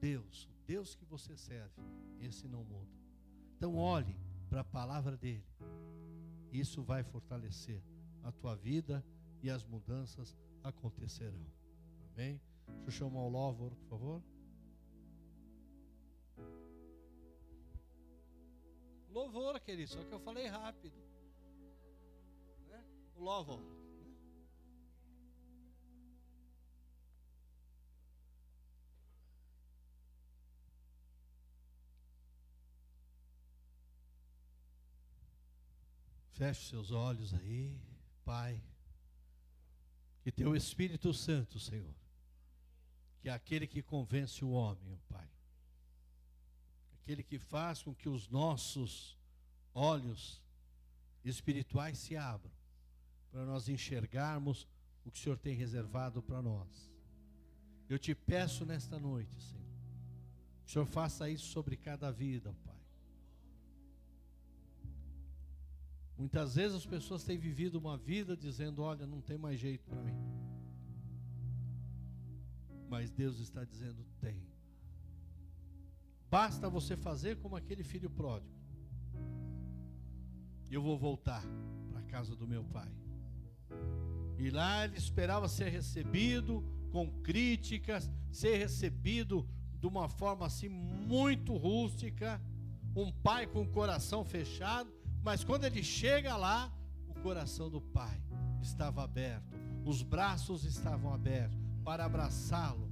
Deus, 0.00 0.46
o 0.46 0.66
Deus 0.66 0.94
que 0.94 1.04
você 1.04 1.36
serve, 1.36 1.82
esse 2.20 2.48
não 2.48 2.64
muda. 2.64 2.90
Então 3.56 3.76
olhe 3.76 4.16
para 4.48 4.62
a 4.62 4.64
palavra 4.64 5.14
dele. 5.14 5.44
Isso 6.50 6.82
vai 6.82 7.04
fortalecer 7.04 7.82
a 8.22 8.32
tua 8.32 8.56
vida 8.56 9.04
e 9.42 9.50
as 9.50 9.62
mudanças 9.62 10.34
acontecerão. 10.62 11.46
Amém? 12.14 12.40
Deixa 12.66 13.04
eu 13.04 13.08
chamar 13.10 13.20
o 13.20 13.28
louvor, 13.28 13.74
por 13.74 13.88
favor. 13.88 14.22
louvor, 19.18 19.58
querido, 19.60 19.90
só 19.90 20.04
que 20.04 20.12
eu 20.12 20.20
falei 20.20 20.46
rápido. 20.46 20.96
Né? 22.68 22.84
O 23.16 23.22
louvor. 23.22 23.60
Né? 23.60 23.76
Feche 36.30 36.68
seus 36.68 36.92
olhos 36.92 37.34
aí, 37.34 37.76
Pai. 38.24 38.62
Que 40.22 40.30
teu 40.30 40.54
Espírito 40.54 41.12
Santo, 41.12 41.58
Senhor, 41.58 41.94
que 43.20 43.28
é 43.28 43.32
aquele 43.32 43.66
que 43.66 43.82
convence 43.82 44.44
o 44.44 44.50
homem, 44.50 45.00
Pai 45.08 45.37
Aquele 47.02 47.22
que 47.22 47.38
faz 47.38 47.82
com 47.82 47.94
que 47.94 48.08
os 48.08 48.28
nossos 48.28 49.18
olhos 49.74 50.42
espirituais 51.24 51.98
se 51.98 52.16
abram, 52.16 52.52
para 53.30 53.44
nós 53.44 53.68
enxergarmos 53.68 54.66
o 55.04 55.10
que 55.10 55.18
o 55.18 55.22
Senhor 55.22 55.38
tem 55.38 55.54
reservado 55.54 56.22
para 56.22 56.42
nós. 56.42 56.90
Eu 57.88 57.98
te 57.98 58.14
peço 58.14 58.66
nesta 58.66 58.98
noite, 58.98 59.40
Senhor, 59.40 59.64
que 60.64 60.68
o 60.68 60.72
Senhor 60.72 60.86
faça 60.86 61.30
isso 61.30 61.46
sobre 61.46 61.76
cada 61.76 62.10
vida, 62.10 62.54
Pai. 62.64 62.78
Muitas 66.18 66.56
vezes 66.56 66.76
as 66.76 66.84
pessoas 66.84 67.22
têm 67.22 67.38
vivido 67.38 67.76
uma 67.76 67.96
vida 67.96 68.36
dizendo: 68.36 68.82
Olha, 68.82 69.06
não 69.06 69.20
tem 69.20 69.38
mais 69.38 69.58
jeito 69.60 69.84
para 69.86 70.02
mim. 70.02 70.18
Mas 72.88 73.12
Deus 73.12 73.38
está 73.38 73.64
dizendo: 73.64 74.04
Tem. 74.20 74.44
Basta 76.30 76.68
você 76.68 76.96
fazer 76.96 77.36
como 77.38 77.56
aquele 77.56 77.82
filho 77.82 78.10
pródigo. 78.10 78.54
Eu 80.70 80.82
vou 80.82 80.98
voltar 80.98 81.42
para 81.90 82.00
a 82.00 82.04
casa 82.04 82.36
do 82.36 82.46
meu 82.46 82.62
pai. 82.64 82.92
E 84.38 84.50
lá 84.50 84.84
ele 84.84 84.96
esperava 84.96 85.48
ser 85.48 85.70
recebido 85.70 86.62
com 86.90 87.10
críticas, 87.22 88.10
ser 88.30 88.56
recebido 88.58 89.48
de 89.78 89.86
uma 89.86 90.08
forma 90.08 90.46
assim 90.46 90.68
muito 90.68 91.56
rústica, 91.56 92.40
um 92.94 93.10
pai 93.10 93.46
com 93.46 93.62
o 93.62 93.68
coração 93.68 94.24
fechado, 94.24 94.92
mas 95.22 95.44
quando 95.44 95.64
ele 95.64 95.82
chega 95.82 96.36
lá, 96.36 96.72
o 97.08 97.14
coração 97.14 97.70
do 97.70 97.80
pai 97.80 98.20
estava 98.60 99.02
aberto, 99.02 99.56
os 99.84 100.02
braços 100.02 100.64
estavam 100.64 101.12
abertos 101.12 101.58
para 101.84 102.04
abraçá-lo, 102.04 102.90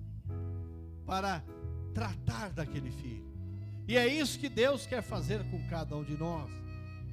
para 1.05 1.45
tratar 1.97 2.51
daquele 2.51 2.91
filho. 2.91 3.25
E 3.89 3.97
é 3.97 4.07
isso 4.07 4.39
que 4.39 4.51
Deus 4.51 4.87
quer 4.87 5.01
fazer 5.01 5.43
com 5.45 5.67
cada 5.67 5.97
um 5.97 6.05
de 6.05 6.15
nós. 6.15 6.51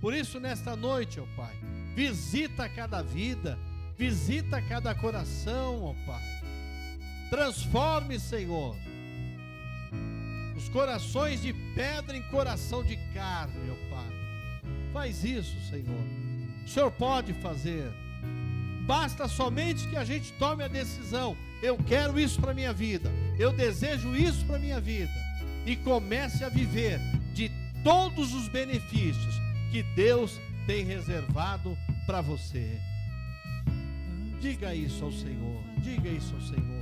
Por 0.02 0.14
isso, 0.14 0.42
nesta 0.42 0.76
noite, 0.76 1.22
ó 1.22 1.26
Pai, 1.38 1.56
visita 1.96 2.68
cada 2.68 3.02
vida, 3.02 3.58
visita 3.98 4.62
cada 4.62 4.94
coração, 4.94 5.86
ó 5.86 5.94
Pai. 6.06 6.22
Transforme, 7.30 8.20
Senhor, 8.20 8.76
os 10.58 10.68
corações 10.68 11.42
de 11.42 11.54
pedra 11.74 12.18
em 12.18 12.24
coração 12.24 12.84
de 12.84 12.98
carne, 13.14 13.72
ó 13.72 13.96
Pai. 13.96 14.14
Faz 14.92 15.24
isso, 15.24 15.58
Senhor. 15.70 16.04
O 16.66 16.68
Senhor 16.68 16.92
pode 16.92 17.32
fazer. 17.36 17.90
Basta 18.86 19.30
somente 19.30 19.88
que 19.88 19.96
a 19.96 20.04
gente 20.04 20.34
tome 20.34 20.62
a 20.62 20.68
decisão. 20.68 21.38
Eu 21.62 21.78
quero 21.78 22.20
isso 22.20 22.42
para 22.42 22.54
minha 22.54 22.74
vida. 22.74 23.10
Eu 23.38 23.52
desejo 23.52 24.16
isso 24.16 24.46
para 24.46 24.60
minha 24.60 24.80
vida. 24.80 25.12
E 25.66 25.76
comece 25.76 26.44
a 26.44 26.50
viver 26.50 27.00
de 27.34 27.50
todos 27.84 28.34
os 28.34 28.48
benefícios 28.48 29.36
que 29.72 29.84
Deus 29.96 30.40
tem 30.68 30.86
reservado 30.86 31.78
para 32.06 32.22
você. 32.22 32.80
Diga 34.40 34.76
isso 34.76 35.06
ao 35.06 35.12
Senhor. 35.12 35.64
Diga 35.78 36.10
isso 36.10 36.36
ao 36.36 36.42
Senhor. 36.42 36.73